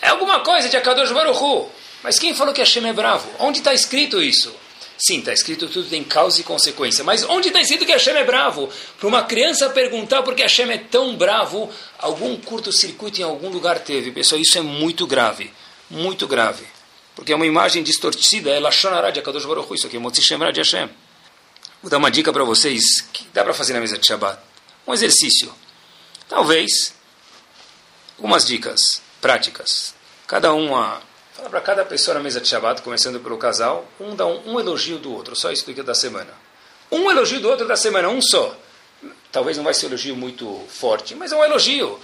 [0.00, 1.68] é alguma coisa de Akadosh Baruchu.
[2.02, 3.28] Mas quem falou que Hashem é bravo?
[3.38, 4.54] Onde está escrito isso?
[4.98, 7.02] Sim, está escrito tudo tem causa e consequência.
[7.02, 8.68] Mas onde está escrito que Hashem é bravo?
[8.98, 13.78] Para uma criança perguntar por que Hashem é tão bravo, algum curto-circuito em algum lugar
[13.80, 14.12] teve.
[14.12, 15.50] Pessoal, isso é muito grave.
[15.90, 16.64] Muito grave
[17.20, 20.22] porque é uma imagem distorcida, é Lashon Hara de Akadosh Baruch isso aqui é Motzi
[20.22, 20.88] Shem de Hashem.
[21.82, 22.82] Vou dar uma dica para vocês
[23.12, 24.40] que dá para fazer na mesa de Shabbat.
[24.86, 25.54] Um exercício.
[26.26, 26.94] Talvez,
[28.16, 28.80] algumas dicas
[29.20, 29.94] práticas.
[30.26, 31.02] Cada uma,
[31.40, 34.60] fala para cada pessoa na mesa de Shabbat, começando pelo casal, um dá um, um
[34.60, 36.32] elogio do outro, só isso da semana.
[36.92, 38.54] Um elogio do outro da semana, um só.
[39.32, 41.98] Talvez não vai ser um elogio muito forte, mas é um elogio.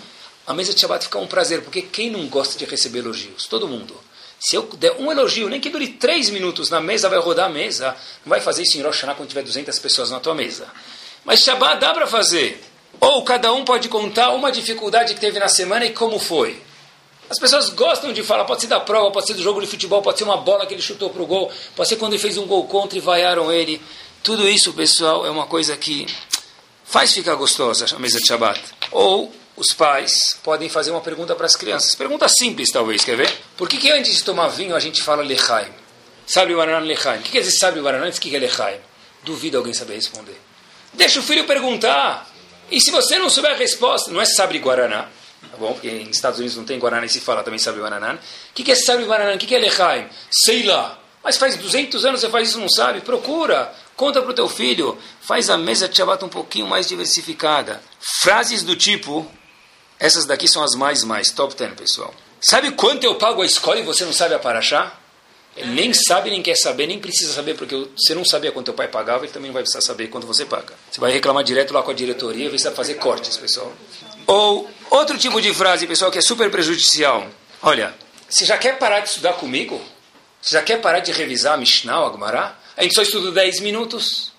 [0.46, 3.46] A mesa de Shabbat fica um prazer, porque quem não gosta de receber elogios?
[3.46, 3.94] Todo mundo.
[4.38, 7.50] Se eu der um elogio, nem que dure três minutos na mesa, vai rodar a
[7.50, 7.94] mesa.
[8.24, 10.66] Não vai fazer isso em Rosh quando tiver 200 pessoas na tua mesa.
[11.24, 12.62] Mas Shabbat dá para fazer.
[13.00, 16.62] Ou cada um pode contar uma dificuldade que teve na semana e como foi.
[17.28, 20.00] As pessoas gostam de falar, pode ser da prova, pode ser do jogo de futebol,
[20.00, 22.38] pode ser uma bola que ele chutou para o gol, pode ser quando ele fez
[22.38, 23.82] um gol contra e vaiaram ele.
[24.22, 26.06] Tudo isso, pessoal, é uma coisa que
[26.84, 28.60] faz ficar gostosa a mesa de Shabbat.
[28.92, 31.94] Ou os pais podem fazer uma pergunta para as crianças.
[31.94, 33.32] Pergunta simples, talvez, quer ver?
[33.56, 35.70] Por que, que antes de tomar vinho a gente fala lechaim?
[36.26, 37.20] Sabe o bananá lechaim?
[37.20, 38.08] O que quer dizer sabe o bananá?
[38.08, 38.78] O que é lechaim?
[39.24, 40.40] Duvido alguém saber responder.
[40.92, 42.30] Deixa o filho perguntar.
[42.70, 45.08] E se você não souber a resposta, não é sabe guaraná,
[45.50, 45.72] tá bom?
[45.72, 48.14] Porque em Estados Unidos não tem guaraná e se fala também sabe guaraná.
[48.14, 48.18] O
[48.54, 49.34] que, que é sabe guaraná?
[49.34, 50.08] O que, que é lechaim?
[50.30, 50.98] Sei lá.
[51.22, 53.00] Mas faz 200 anos você faz isso não sabe?
[53.00, 53.74] Procura.
[53.96, 54.96] Conta para o teu filho.
[55.20, 57.80] Faz a mesa de Shabbat um pouquinho mais diversificada.
[58.22, 59.28] Frases do tipo
[59.98, 62.14] essas daqui são as mais, mais, top 10, pessoal.
[62.40, 64.92] Sabe quanto eu pago a escola e você não sabe a paraxá?
[65.64, 68.88] Nem sabe, nem quer saber, nem precisa saber, porque você não sabia quanto teu pai
[68.88, 70.74] pagava, ele também não vai precisar saber quanto você paga.
[70.90, 73.72] Você vai reclamar direto lá com a diretoria, ver se vai fazer cortes, pessoal.
[74.26, 77.26] Ou outro tipo de frase, pessoal, que é super prejudicial.
[77.62, 77.94] Olha,
[78.28, 79.80] você já quer parar de estudar comigo?
[80.42, 82.56] Você já quer parar de revisar a Mishnah, a Gemara?
[82.76, 84.32] A gente só estuda 10 minutos.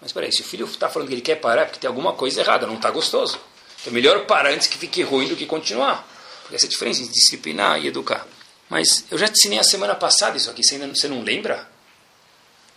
[0.00, 2.12] Mas peraí, se o filho está falando que ele quer parar, é porque tem alguma
[2.12, 3.38] coisa errada, não está gostoso.
[3.86, 6.08] É melhor parar antes que fique ruim do que continuar.
[6.42, 8.26] Porque essa é a diferença entre disciplinar e educar.
[8.68, 11.68] Mas eu já te ensinei a semana passada isso aqui, você, ainda, você não lembra?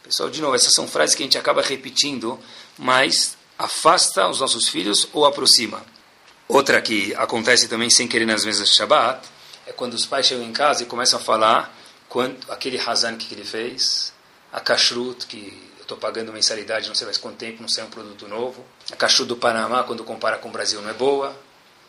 [0.03, 2.39] Pessoal, de novo, essas são frases que a gente acaba repetindo,
[2.77, 5.83] mas afasta os nossos filhos ou aproxima.
[6.47, 9.27] Outra que acontece também sem querer nas mesas de Shabbat
[9.67, 11.75] é quando os pais chegam em casa e começam a falar
[12.07, 14.11] quanto, aquele Hazan que ele fez,
[14.51, 18.27] a kashrut que estou pagando mensalidade não sei mais quanto tempo, não sai um produto
[18.27, 18.63] novo.
[18.91, 21.35] A cachorro do Panamá, quando compara com o Brasil, não é boa.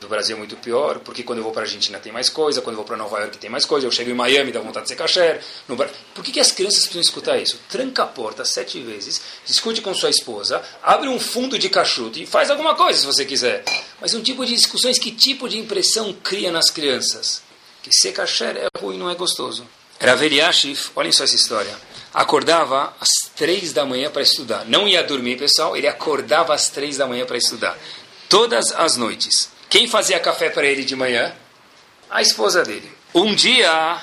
[0.01, 2.62] No Brasil é muito pior, porque quando eu vou para a Argentina tem mais coisa,
[2.62, 4.84] quando eu vou para Nova York tem mais coisa, eu chego em Miami dá vontade
[4.84, 5.42] de ser kasher.
[5.68, 5.76] No...
[5.76, 7.61] Por que, que as crianças precisam escutar isso?
[7.68, 12.24] Tranca a porta sete vezes, discute com sua esposa, abre um fundo de cachuto e
[12.24, 13.62] faz alguma coisa se você quiser.
[14.01, 17.42] Mas um tipo de discussões, que tipo de impressão cria nas crianças?
[17.82, 19.66] Que ser kasher é ruim, não é gostoso.
[19.98, 21.74] Era Veriashif, olhem só essa história.
[22.14, 24.64] Acordava às três da manhã para estudar.
[24.64, 27.78] Não ia dormir, pessoal, ele acordava às três da manhã para estudar.
[28.30, 29.60] Todas as noites.
[29.71, 31.33] Quem fazia café para ele de manhã?
[32.11, 32.91] A esposa dele.
[33.14, 34.03] Um dia,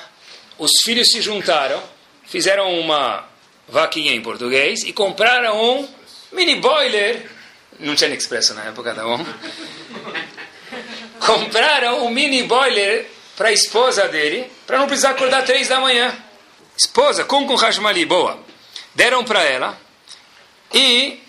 [0.56, 1.82] os filhos se juntaram,
[2.24, 3.28] fizeram uma
[3.68, 5.88] vaquinha em português e compraram um
[6.32, 7.30] mini boiler.
[7.78, 9.24] Não tinha expresso na época, tá bom?
[11.20, 13.06] compraram um mini boiler
[13.36, 16.16] para a esposa dele, para não precisar acordar três da manhã.
[16.78, 18.38] Esposa, com com Hashmali, boa.
[18.94, 19.78] Deram para ela
[20.72, 21.22] e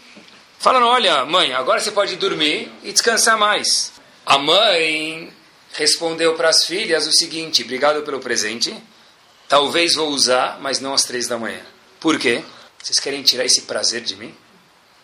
[0.60, 3.99] falaram: Olha, mãe, agora você pode dormir e descansar mais.
[4.30, 5.34] A mãe
[5.74, 8.72] respondeu para as filhas o seguinte: Obrigado pelo presente.
[9.48, 11.60] Talvez vou usar, mas não às três da manhã.
[12.00, 12.44] Por quê?
[12.78, 14.32] Vocês querem tirar esse prazer de mim?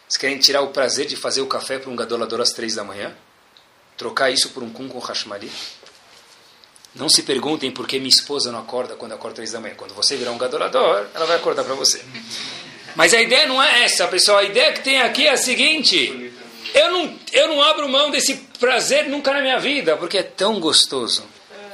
[0.08, 2.84] Vocês querem tirar o prazer de fazer o café para um gadolador às três da
[2.84, 3.18] manhã?
[3.98, 5.52] Trocar isso por um cum com hashmali?
[6.94, 9.74] Não se perguntem por que minha esposa não acorda quando acorda três da manhã.
[9.76, 12.00] Quando você virar um gadolador, ela vai acordar para você.
[12.96, 14.38] Mas a ideia não é essa, pessoal.
[14.38, 16.32] A ideia que tem aqui é a seguinte:
[16.76, 20.59] eu não, eu não abro mão desse prazer nunca na minha vida, porque é tão
[20.59, 21.24] gostoso.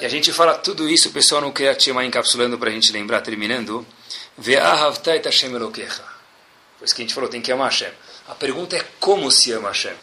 [0.01, 3.21] E a gente fala tudo isso, o pessoal no Kriyat encapsulando para a gente lembrar,
[3.21, 3.87] terminando.
[4.35, 4.43] Por
[6.83, 7.91] isso que a gente falou, tem que amar Hashem.
[8.27, 9.93] A pergunta é como se ama Hashem.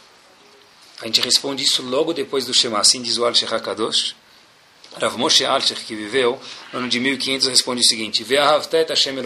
[1.03, 2.79] A gente responde isso logo depois do Shema.
[2.79, 4.17] Assim diz o Al-Sheikh HaKadosh.
[4.99, 6.41] Rav Moshe Alcher, que viveu
[6.73, 9.17] no ano de 1500, responde o seguinte: Ve'ahavtet Hashem.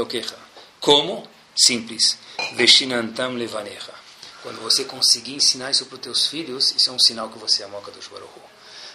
[0.81, 1.29] Como?
[1.55, 2.19] Simples.
[2.55, 4.02] Veshinantam levanecha.
[4.43, 7.63] Quando você conseguir ensinar isso para os teus filhos, isso é um sinal que você
[7.63, 8.31] ama a Kadosh Baruch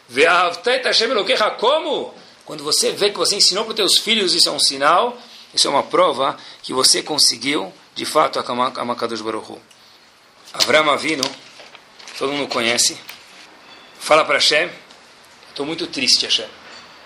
[0.10, 1.50] Ve'ahavtet Hashem Elokecha.
[1.52, 2.14] Como?
[2.46, 5.18] Quando você vê que você ensinou para os teus filhos, isso é um sinal,
[5.54, 9.54] isso é uma prova que você conseguiu, de fato, a Kadosh Baruch
[10.54, 11.24] Avram Avinu,
[12.18, 12.98] todo mundo conhece,
[14.00, 14.70] fala para Hashem,
[15.50, 16.48] estou muito triste, Hashem.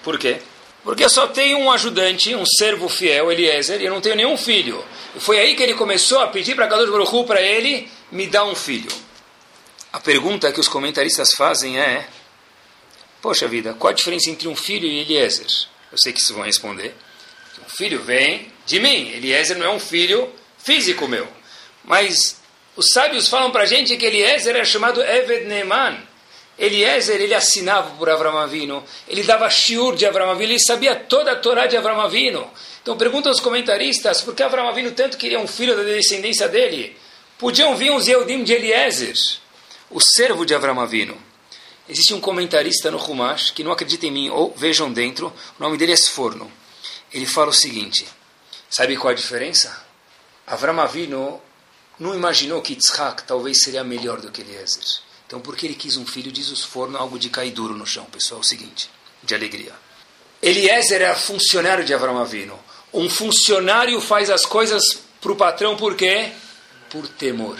[0.03, 0.39] Por quê?
[0.83, 4.37] Porque eu só tenho um ajudante, um servo fiel, Eliezer, e eu não tenho nenhum
[4.37, 4.83] filho.
[5.15, 8.45] E foi aí que ele começou a pedir para Kadosh Baruch para ele me dar
[8.45, 8.91] um filho.
[9.93, 12.07] A pergunta que os comentaristas fazem é:
[13.21, 15.47] Poxa vida, qual a diferença entre um filho e Eliezer?
[15.91, 16.95] Eu sei que vocês vão responder.
[17.65, 19.09] Um filho vem de mim.
[19.09, 21.27] Eliezer não é um filho físico meu.
[21.83, 22.37] Mas
[22.75, 26.11] os sábios falam para a gente que Eliezer é chamado Eved Neeman
[26.61, 31.31] Eliezer, ele assinava por Avram Avinu, ele dava shiur de Avram Avinu, ele sabia toda
[31.31, 32.47] a Torá de Avram Avinu.
[32.83, 36.95] Então pergunta aos comentaristas, por que Avram Avinu tanto queria um filho da descendência dele?
[37.41, 39.15] Podiam vir os Yehudim de Eliezer,
[39.89, 41.17] o servo de Avram Avinu.
[41.89, 45.75] Existe um comentarista no Humash, que não acredita em mim, ou vejam dentro, o nome
[45.75, 46.51] dele é Sforno.
[47.11, 48.07] Ele fala o seguinte,
[48.69, 49.75] sabe qual a diferença?
[50.45, 51.41] Avram Avinu
[51.99, 54.83] não imaginou que Yitzhak talvez seria melhor do que Eliezer.
[55.25, 58.05] Então, porque ele quis um filho, diz os forno algo de cair duro no chão,
[58.05, 58.87] pessoal, é o seguinte,
[59.23, 59.73] de alegria.
[60.43, 62.59] Eliezer era funcionário de Avram Avino.
[62.93, 64.83] Um funcionário faz as coisas
[65.19, 66.31] para o patrão por quê?
[66.91, 67.57] Por temor.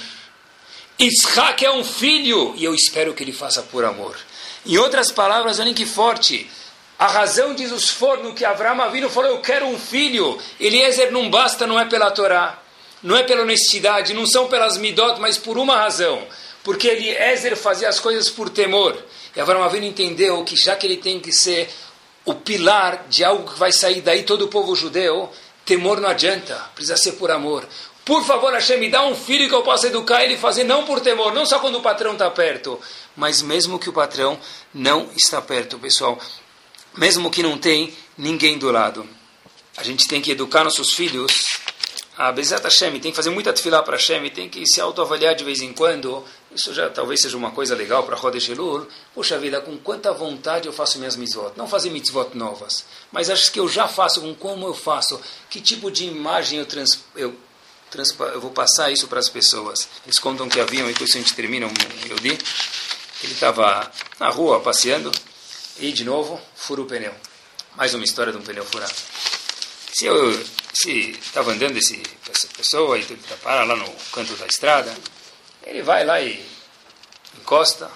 [1.00, 4.16] Isaac é um filho e eu espero que ele faça por amor.
[4.66, 6.50] Em outras palavras, olhem que forte.
[7.00, 10.38] A razão, diz os forno, que Avram Avino falou, eu quero um filho.
[10.60, 12.62] Eliezer não basta, não é pela Torá,
[13.02, 16.28] não é pela honestidade, não são pelas midot, mas por uma razão
[16.64, 18.98] porque Eliezer fazia as coisas por temor.
[19.36, 21.70] E Avram Avinu entendeu que já que ele tem que ser
[22.26, 25.30] o pilar de algo que vai sair daí todo o povo judeu,
[25.66, 27.68] temor não adianta, precisa ser por amor.
[28.04, 30.86] Por favor, Hashem, me dá um filho que eu possa educar ele e fazer não
[30.86, 32.80] por temor, não só quando o patrão está perto,
[33.16, 34.40] mas mesmo que o patrão
[34.74, 36.20] não está perto, pessoal.
[36.98, 39.08] Mesmo que não tem ninguém do lado.
[39.78, 41.32] A gente tem que educar nossos filhos
[42.18, 45.44] a Bezat Hashem, tem que fazer muita tefilá para Hashem, tem que se autoavaliar de
[45.44, 46.24] vez em quando.
[46.54, 48.86] Isso já talvez seja uma coisa legal para Rodesh Elul.
[49.16, 51.54] Puxa vida, com quanta vontade eu faço minhas mitzvot.
[51.56, 55.20] Não fazer mitzvot novas, mas acho que eu já faço com como eu faço.
[55.50, 57.34] Que tipo de imagem eu, trans, eu,
[58.34, 59.88] eu vou passar isso para as pessoas.
[60.06, 62.38] Eles contam que haviam, e depois a gente termina um Yodi,
[63.24, 65.12] ele estava na rua passeando
[65.80, 67.14] e de novo fura o pneu.
[67.76, 68.94] Mais uma história de um pneu furado.
[69.94, 74.48] Se eu se estava andando esse, essa pessoa e ele para lá no canto da
[74.48, 74.94] estrada,
[75.64, 76.44] ele vai lá e
[77.40, 77.90] encosta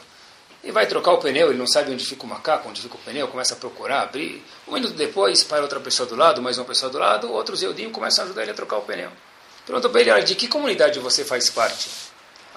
[0.63, 2.99] e vai trocar o pneu, ele não sabe onde fica o macaco, onde fica o
[2.99, 4.43] pneu, começa a procurar, abrir.
[4.67, 7.91] Um minuto depois, para outra pessoa do lado, mais uma pessoa do lado, outros eudinhos
[7.91, 9.11] começam a ajudar ele a trocar o pneu.
[9.65, 11.89] Perguntou para ele, de que comunidade você faz parte?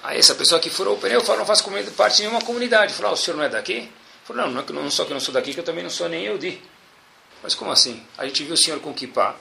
[0.03, 1.63] Aí essa pessoa que furou o pneu falou, não faço
[1.95, 2.93] parte de nenhuma comunidade.
[2.93, 3.91] Falou, ah, o senhor não é daqui?
[4.23, 5.89] Falou, não, não, é não só que eu não sou daqui, que eu também não
[5.89, 6.61] sou nem Yehudi.
[7.41, 8.05] Mas como assim?
[8.17, 9.35] A gente viu o senhor com kippah.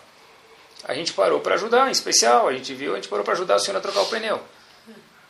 [0.84, 2.48] A gente parou para ajudar, em especial.
[2.48, 4.42] A gente viu, a gente parou para ajudar o senhor a trocar o pneu.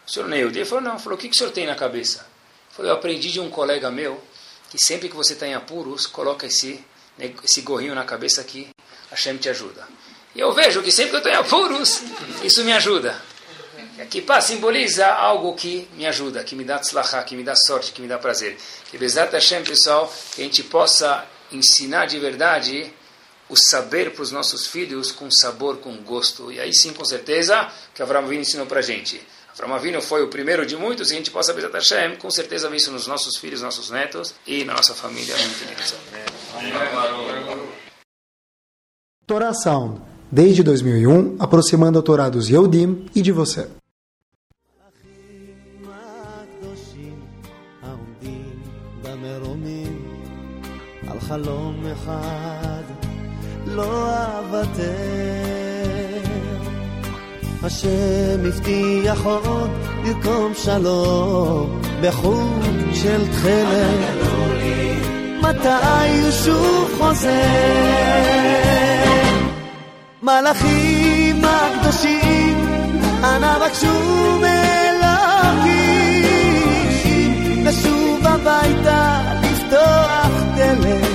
[0.07, 0.61] O senhor nem Yehudi?
[0.61, 0.99] Ele falou, não.
[0.99, 2.27] Falou, o que, que o senhor tem na cabeça?
[2.71, 4.23] Falou, eu aprendi de um colega meu
[4.71, 6.85] que sempre que você está em apuros, coloca esse,
[7.19, 8.69] esse gorrinho na cabeça que
[9.11, 9.89] Hashem te ajuda.
[10.39, 12.01] Eu vejo que sempre que eu em apuros,
[12.45, 13.21] isso me ajuda.
[14.09, 18.01] Kippah simboliza algo que me ajuda, que me dá tzlachá, que me dá sorte, que
[18.01, 18.57] me dá prazer.
[18.89, 22.95] Que Bezat Hashem, pessoal, que a gente possa ensinar de verdade
[23.49, 26.53] o saber para os nossos filhos com sabor, com gosto.
[26.53, 29.21] E aí sim, com certeza, que Avram Avinu ensinou para a gente.
[29.51, 32.71] Avram Avinu foi o primeiro de muitos e a gente possa, Bezat Hashem, com certeza
[32.71, 35.35] ver isso nos nossos filhos, nossos netos e na nossa família.
[39.53, 40.01] Sound,
[40.32, 43.68] desde 2001, aproximando a Torá dos Yehudim e de você.
[51.08, 52.84] על חלום אחד
[53.66, 54.10] לא
[54.40, 54.94] אוותר.
[57.64, 59.70] השם הבטיח עוד
[60.04, 64.24] לרקום שלום בחוט של תכלת.
[65.42, 68.67] מתי הוא שוב חוזר?
[70.23, 72.57] מלאכים הקדושים,
[73.25, 75.79] אנא בקשו מאלוקים
[77.67, 81.09] לשוב הביתה, לפתוח דלת.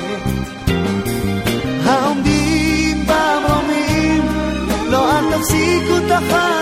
[1.85, 4.23] העומדים במרומים,
[4.89, 6.52] לא אל תפסיקו את החנונים,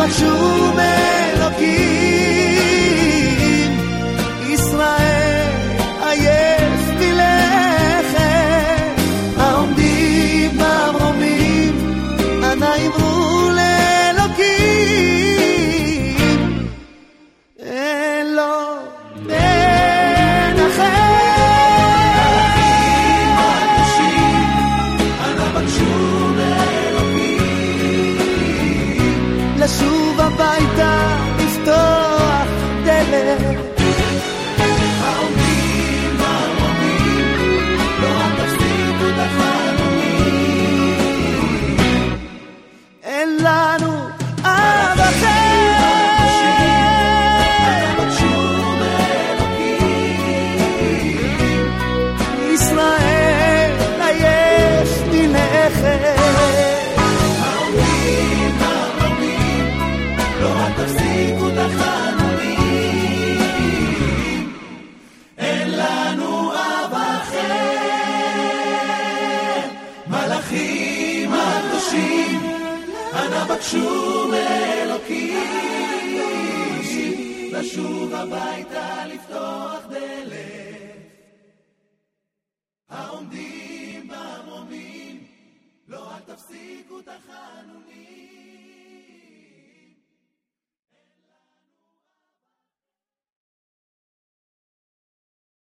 [0.00, 2.11] i'm too made